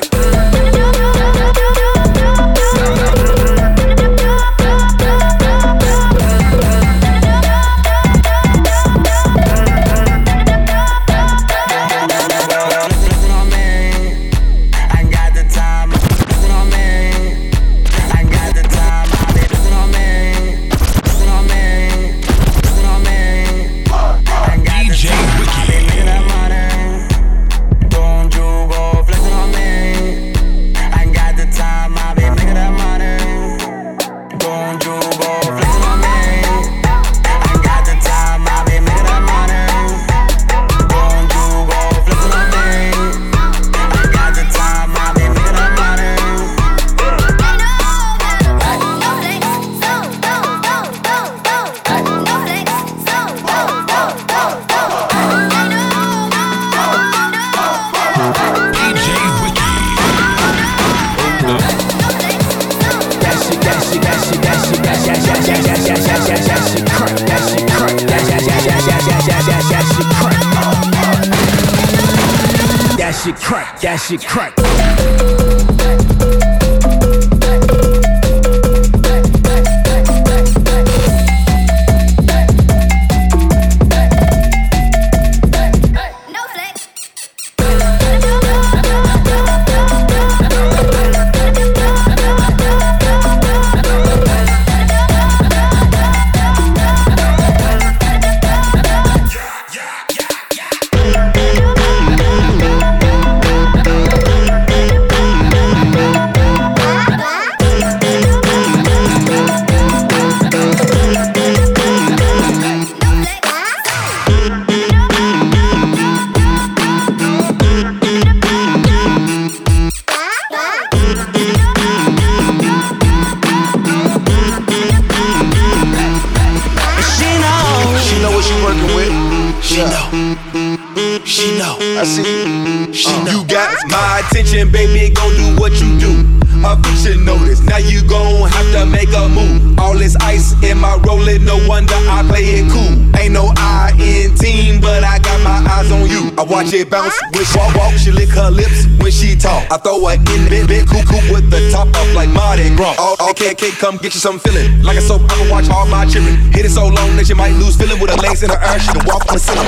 Bounce 146.90 147.14
when 147.32 147.44
she 147.46 147.56
walk, 147.56 147.74
walk. 147.78 147.94
She 147.94 148.10
lick 148.10 148.28
her 148.34 148.50
lips 148.50 148.84
when 148.98 149.12
she 149.14 149.38
talk. 149.38 149.70
I 149.70 149.78
throw 149.78 150.02
her 150.04 150.18
in 150.18 150.42
bit, 150.50 150.66
bit, 150.66 150.84
cool, 150.90 151.06
cool 151.06 151.22
with 151.30 151.48
the 151.48 151.70
top 151.70 151.88
up 151.94 152.08
like 152.12 152.28
Mardi 152.28 152.74
Gras. 152.74 152.98
All, 152.98 153.16
all 153.22 153.32
can't, 153.32 153.56
can't 153.56 153.78
come 153.78 153.96
get 153.96 154.12
you 154.12 154.20
some 154.20 154.38
feeling. 154.38 154.82
Like 154.82 154.98
a 154.98 155.00
soap, 155.00 155.22
I 155.30 155.34
can 155.38 155.48
watch 155.48 155.70
all 155.70 155.86
my 155.86 156.04
children. 156.04 156.36
Hit 156.52 156.66
it 156.66 156.74
so 156.74 156.90
long 156.90 157.16
that 157.16 157.30
you 157.30 157.36
might 157.36 157.54
lose 157.54 157.76
feeling 157.78 158.00
with 158.02 158.10
her 158.10 158.20
legs 158.20 158.42
in 158.42 158.50
her 158.50 158.60
air. 158.60 158.78
She 158.82 158.90
can 158.92 159.06
walk 159.06 159.24
on 159.30 159.38
the 159.38 159.40
ceiling. 159.40 159.64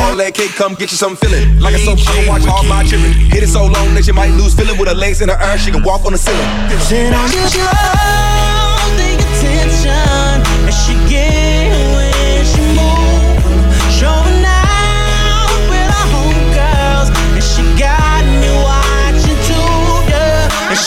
All 0.00 0.16
that 0.16 0.32
can't 0.34 0.54
come 0.56 0.74
get 0.74 0.90
you 0.90 0.98
some 0.98 1.14
feeling. 1.14 1.60
Like 1.60 1.74
a 1.76 1.78
soap, 1.78 2.00
I 2.00 2.12
can 2.16 2.26
watch 2.26 2.46
all 2.48 2.64
my 2.64 2.82
children. 2.82 3.12
Hit 3.12 3.44
it 3.44 3.52
so 3.52 3.68
long 3.68 3.94
that 3.94 4.06
you 4.08 4.14
might 4.14 4.32
lose 4.32 4.54
feeling 4.54 4.78
with 4.80 4.88
her 4.88 4.96
legs 4.96 5.20
in 5.20 5.28
her 5.28 5.38
air. 5.38 5.58
She 5.58 5.70
can 5.70 5.84
walk 5.84 6.04
on 6.06 6.12
the 6.12 6.18
ceiling. 6.18 6.48
Then 6.88 7.12
I 7.12 7.28
just 7.28 7.54
love 7.60 8.90
the 8.96 9.10
attention 9.20 10.40
that 10.64 10.72
she 10.72 10.94
get 11.12 11.45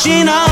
yeah. 0.06 0.49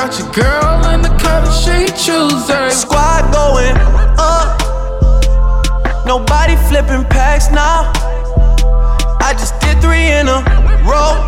Got 0.00 0.18
your 0.18 0.32
girl 0.32 0.94
in 0.94 1.02
the 1.02 1.12
that 1.20 1.44
she 1.52 1.84
Tuesday. 1.92 2.72
Squad 2.72 3.28
going 3.36 3.76
up. 4.16 4.56
Nobody 6.06 6.56
flipping 6.72 7.04
packs 7.04 7.52
now. 7.52 7.92
I 9.20 9.36
just 9.36 9.60
did 9.60 9.76
three 9.84 10.08
in 10.08 10.24
a 10.24 10.40
row. 10.88 11.20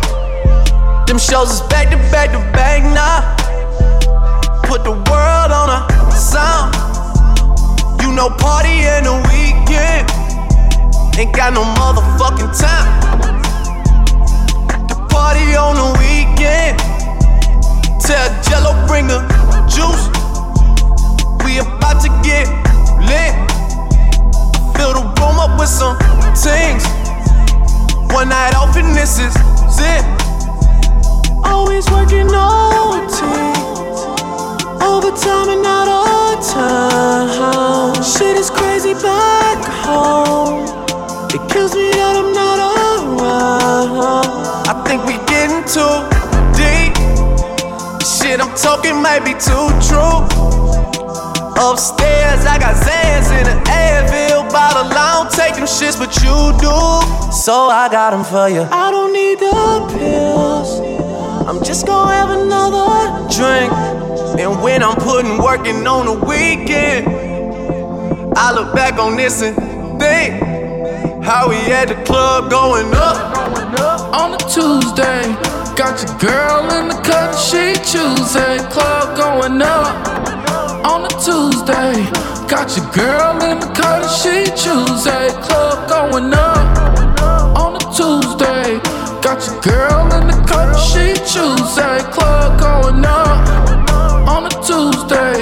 Them 1.05 1.21
shows 1.21 1.53
is 1.53 1.61
back 1.69 1.93
to 1.93 2.01
back 2.09 2.33
to 2.33 2.41
back 2.49 2.81
now. 2.97 3.21
Put 4.65 4.81
the 4.83 4.97
world 5.05 5.51
on 5.53 5.69
a 5.69 5.85
sound. 6.09 6.73
You 8.01 8.09
know, 8.09 8.33
party 8.41 8.73
in 8.89 9.05
the 9.05 9.21
weekend. 9.29 10.09
Ain't 11.13 11.29
got 11.29 11.53
no 11.53 11.61
motherfucking 11.77 12.57
time. 12.57 12.89
The 14.89 14.97
party 15.13 15.53
on 15.53 15.77
the 15.77 15.93
weekend. 16.01 16.92
Tell 18.03 18.27
Jello 18.43 18.75
bring 18.85 19.07
the 19.07 19.23
juice. 19.71 20.11
We 21.45 21.59
about 21.59 22.01
to 22.03 22.09
get 22.19 22.51
lit. 22.99 23.31
Fill 24.75 24.91
the 24.91 25.03
room 25.21 25.39
up 25.39 25.57
with 25.57 25.69
some 25.69 25.95
things. 26.35 26.83
One 28.11 28.27
night 28.27 28.55
off 28.55 28.75
and 28.75 28.93
this 28.93 29.19
is 29.19 29.33
it. 29.79 30.03
Always 31.45 31.89
working 31.91 32.27
OT. 32.27 33.23
Overtime 34.83 35.47
and 35.55 35.65
out 35.65 35.87
of 35.87 36.43
town. 36.45 38.03
Shit 38.03 38.35
is 38.35 38.49
crazy 38.49 38.95
back 38.95 39.63
home. 39.85 40.65
It 41.29 41.39
kills 41.49 41.73
me 41.73 41.89
that 41.91 42.17
I'm 42.17 42.33
not 42.33 42.59
around. 42.59 43.21
I 44.67 44.83
think 44.85 45.05
we 45.05 45.13
getting 45.25 45.63
too. 45.63 46.22
Shit 48.33 48.41
I'm 48.41 48.55
talking 48.55 48.99
might 48.99 49.19
be 49.19 49.33
too 49.33 49.69
true. 49.85 50.25
Upstairs, 51.53 52.41
I 52.49 52.57
got 52.57 52.73
Xans 52.73 53.29
in 53.29 53.43
the 53.45 53.61
Advil 53.69 54.51
bottle. 54.51 54.89
I 54.91 55.21
don't 55.21 55.31
take 55.31 55.53
them 55.53 55.65
shits, 55.65 55.99
but 55.99 56.15
you 56.17 56.33
do. 56.57 57.31
So 57.31 57.53
I 57.69 57.89
got 57.91 58.09
them 58.09 58.23
for 58.23 58.49
you. 58.49 58.61
I 58.71 58.89
don't 58.89 59.13
need 59.13 59.37
the 59.37 59.53
pills. 59.99 60.79
I'm 61.47 61.63
just 61.63 61.85
gonna 61.85 62.11
have 62.11 62.31
another 62.31 63.29
drink. 63.29 63.71
And 64.41 64.63
when 64.63 64.81
I'm 64.81 64.95
putting 64.95 65.37
working 65.37 65.85
on 65.85 66.07
the 66.07 66.25
weekend, 66.25 67.05
I 68.35 68.51
look 68.51 68.73
back 68.73 68.97
on 68.97 69.15
this 69.15 69.43
and 69.43 69.55
think 69.99 70.41
how 71.23 71.49
we 71.49 71.57
at 71.71 71.85
the 71.85 72.03
club 72.03 72.49
going 72.49 72.91
up. 72.95 73.37
on 74.11 74.33
a 74.33 74.37
Tuesday. 74.49 75.62
Got 75.75 76.03
your 76.03 76.17
girl 76.19 76.69
in 76.77 76.87
the 76.87 77.01
cut, 77.03 77.33
she 77.33 77.73
Tuesday. 77.81 78.59
Club 78.69 79.17
going 79.17 79.59
up 79.59 80.07
on 80.85 81.05
a 81.05 81.09
Tuesday. 81.17 82.05
Got 82.47 82.77
your 82.77 82.85
girl 82.93 83.41
in 83.41 83.59
the 83.59 83.65
cut, 83.73 84.07
she 84.07 84.45
Tuesday. 84.53 85.29
Club 85.41 85.89
going 85.89 86.31
up 86.31 87.57
on 87.57 87.75
a 87.75 87.79
Tuesday. 87.89 88.79
Got 89.21 89.41
your 89.47 89.59
girl 89.61 90.13
in 90.13 90.27
the 90.27 90.45
cut, 90.47 90.75
she 90.77 91.13
Tuesday. 91.25 91.99
Club 92.13 92.59
going 92.59 93.03
up 93.03 94.29
on 94.29 94.45
a 94.45 94.49
Tuesday. 94.61 95.41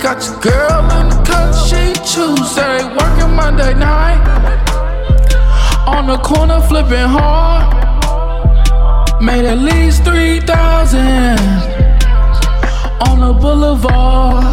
Got 0.00 0.22
your 0.22 0.38
girl 0.40 0.82
in 1.00 1.08
the 1.08 1.22
cut, 1.26 1.52
she 1.66 1.92
Tuesday. 2.06 2.84
Working 2.96 3.34
Monday 3.34 3.74
night 3.74 4.22
on 5.88 6.06
the 6.06 6.18
corner 6.18 6.60
flipping 6.60 7.08
hard. 7.08 7.91
Made 9.22 9.44
at 9.44 9.58
least 9.58 10.02
3,000 10.02 11.38
on 13.06 13.20
the 13.20 13.32
boulevard. 13.40 14.44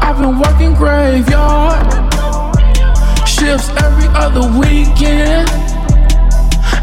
I've 0.00 0.16
been 0.16 0.38
working 0.38 0.74
graveyard 0.74 1.82
shifts 3.26 3.68
every 3.82 4.06
other 4.14 4.46
weekend. 4.56 5.50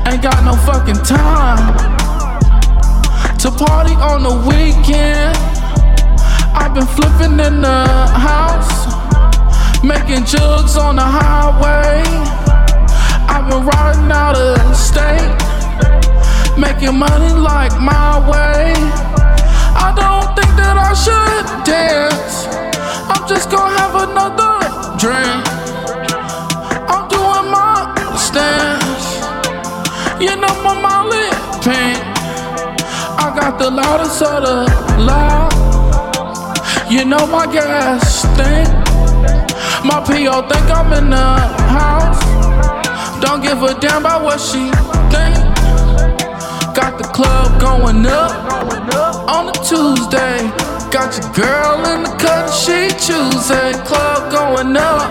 Ain't 0.06 0.22
got 0.22 0.44
no 0.44 0.56
fucking 0.68 1.02
time 1.08 1.78
to 3.40 3.50
party 3.50 3.96
on 3.96 4.24
the 4.24 4.36
weekend. 4.46 5.38
I've 6.54 6.74
been 6.74 6.86
flipping 6.86 7.40
in 7.40 7.62
the 7.62 7.88
house, 8.20 8.92
making 9.82 10.26
jugs 10.26 10.76
on 10.76 10.98
the 10.98 11.08
highway. 11.08 12.04
I've 13.32 13.50
been 13.50 13.66
riding 13.66 14.12
out 14.12 14.36
of 14.36 14.76
state, 14.76 15.32
making 16.58 16.98
money 16.98 17.34
like 17.34 17.74
my 17.80 18.20
way. 18.30 18.74
I 19.76 19.90
don't 19.96 20.30
think 20.38 20.52
that 20.58 20.78
I 20.78 20.94
should 20.94 21.46
dance. 21.66 22.46
I'm 23.10 23.28
just 23.28 23.50
gonna 23.50 23.78
have 23.78 23.96
another 24.08 24.54
drink. 25.02 25.44
I'm 26.90 27.08
doing 27.10 27.48
my 27.50 27.90
stance. 28.18 29.06
You 30.22 30.36
know 30.36 30.54
my 30.62 30.74
Molly 30.80 31.30
pink. 31.66 31.98
I 33.18 33.34
got 33.36 33.58
the 33.58 33.70
loudest 33.72 34.22
of 34.22 34.44
the 34.44 34.58
loud. 35.02 35.52
You 36.92 37.06
know 37.06 37.26
my 37.28 37.46
gas 37.52 38.20
stink. 38.22 38.70
My 39.84 40.00
PO 40.06 40.48
think 40.48 40.68
I'm 40.70 40.94
in 40.94 41.10
the 41.10 41.30
house. 41.74 42.22
Don't 43.22 43.42
give 43.42 43.64
a 43.64 43.74
damn 43.80 44.02
about 44.02 44.24
what 44.24 44.40
she 44.40 44.70
club 47.14 47.62
going 47.62 48.06
up 48.08 48.34
on 49.30 49.48
a 49.48 49.54
Tuesday. 49.62 50.50
Got 50.90 51.14
your 51.16 51.32
girl 51.34 51.86
in 51.94 52.04
the 52.04 52.14
cut, 52.18 52.50
she 52.50 52.90
Tuesday. 52.98 53.72
Club 53.86 54.32
going 54.32 54.76
up 54.76 55.06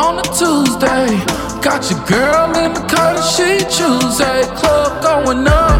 on 0.00 0.18
a 0.18 0.22
Tuesday. 0.32 1.06
Got 1.60 1.90
your 1.90 2.00
girl 2.08 2.56
in 2.56 2.72
the 2.72 2.84
car, 2.88 3.14
she 3.22 3.58
Tuesday. 3.68 4.42
Club 4.56 5.02
going 5.02 5.46
up 5.46 5.78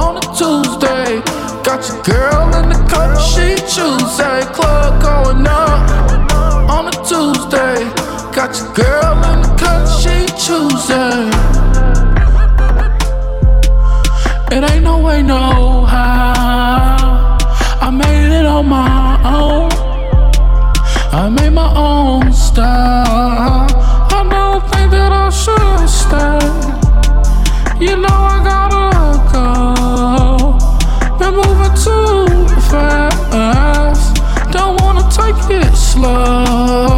on 0.00 0.16
a 0.16 0.24
Tuesday. 0.34 1.20
Got 1.62 1.86
your 1.88 2.02
girl 2.02 2.48
in 2.56 2.70
the 2.70 2.80
car, 2.88 3.12
she 3.20 3.54
Tuesday. 3.68 4.40
Club 4.56 5.02
going 5.02 5.46
up 5.46 5.80
on 6.70 6.88
a 6.88 6.94
Tuesday. 7.04 7.84
Got 8.32 8.56
your 8.56 8.72
girl 8.72 9.16
in 9.32 9.42
the 9.42 9.52
car, 9.60 9.86
she 10.00 10.26
Tuesday. 10.40 11.39
It 14.62 14.70
ain't 14.72 14.84
no 14.84 14.98
way, 14.98 15.22
no 15.22 15.86
how. 15.86 17.38
I 17.80 17.90
made 17.90 18.30
it 18.40 18.44
on 18.44 18.66
my 18.68 19.18
own. 19.24 19.70
I 21.12 21.30
made 21.30 21.54
my 21.54 21.72
own 21.74 22.30
style. 22.30 23.66
I 24.12 24.22
don't 24.28 24.62
think 24.70 24.90
that 24.90 25.12
I 25.12 25.30
should 25.30 25.88
stay. 25.88 26.44
You 27.82 27.96
know 28.04 28.18
I 28.34 28.44
gotta 28.50 28.84
go. 29.32 29.48
Been 31.18 31.36
moving 31.40 31.74
too 31.86 32.46
fast. 32.68 34.20
Don't 34.52 34.78
wanna 34.82 35.08
take 35.10 35.40
it 35.58 35.74
slow. 35.74 36.89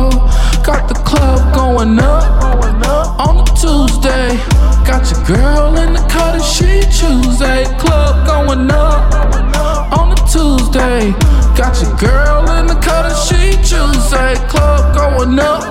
Girl 5.27 5.77
in 5.79 5.93
the 5.93 6.01
car 6.11 6.37
that 6.37 6.43
she 6.43 6.83
Tuesday. 6.91 7.65
Club 7.79 8.27
going 8.27 8.71
up 8.71 9.15
on 9.97 10.13
a 10.13 10.19
Tuesday. 10.27 11.13
Got 11.57 11.81
your 11.81 11.95
girl 11.97 12.49
in 12.59 12.67
the 12.67 12.75
car 12.75 13.03
that 13.07 13.17
she 13.27 13.53
Tuesday. 13.63 14.35
Club 14.49 14.95
going 14.95 15.39
up 15.39 15.63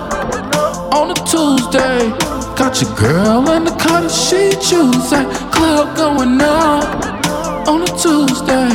on 0.93 1.11
a 1.11 1.17
Tuesday. 1.25 2.09
Got 2.55 2.81
your 2.81 2.95
girl 2.95 3.49
in 3.51 3.65
the 3.65 3.71
car 3.71 4.01
that 4.01 4.11
she 4.11 4.51
Tuesday. 4.61 5.25
Club 5.51 5.95
going 5.97 6.39
up 6.41 7.67
on 7.67 7.81
a 7.81 7.91
Tuesday. 7.97 8.71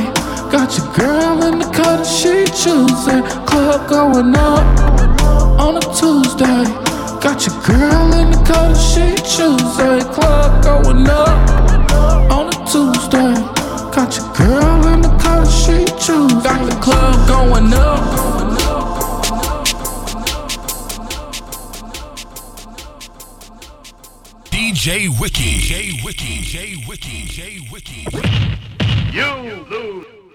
Got 0.51 0.77
your 0.77 0.93
girl 0.95 1.43
in 1.45 1.59
the 1.59 1.71
car 1.73 1.97
that 1.97 2.07
she 2.07 2.45
Tuesday. 2.53 3.23
Club 3.47 3.89
going 3.89 4.35
up 4.37 5.61
on 5.61 5.77
a 5.77 5.81
Tuesday. 5.95 6.86
Got 7.21 7.47
your 7.47 7.61
girl 7.63 8.13
in 8.15 8.31
the 8.31 8.37
car 8.47 8.69
that 8.69 8.77
she 8.77 9.15
Tuesday. 9.25 10.01
Club 10.15 10.63
going 10.63 11.09
up 11.09 12.31
on 12.31 12.49
a 12.49 12.57
Tuesday. 12.71 13.35
Got 13.95 14.17
your 14.17 14.33
girl 14.35 14.87
in 14.93 15.01
the 15.01 15.09
car 15.21 15.45
that 15.45 15.51
she 15.51 15.85
Tuesday. 15.97 16.43
Got 16.43 16.71
the 16.71 16.77
club 16.81 17.29
going 17.29 17.73
up. 17.75 18.17
DJ 24.51 25.09
Wiki. 25.21 25.59
J 25.59 26.01
Wiki. 26.05 26.43
J 26.43 26.85
Wiki. 26.89 27.25
J 27.27 27.69
Wiki. 27.73 28.07
You 29.13 29.65
lose. 29.71 30.26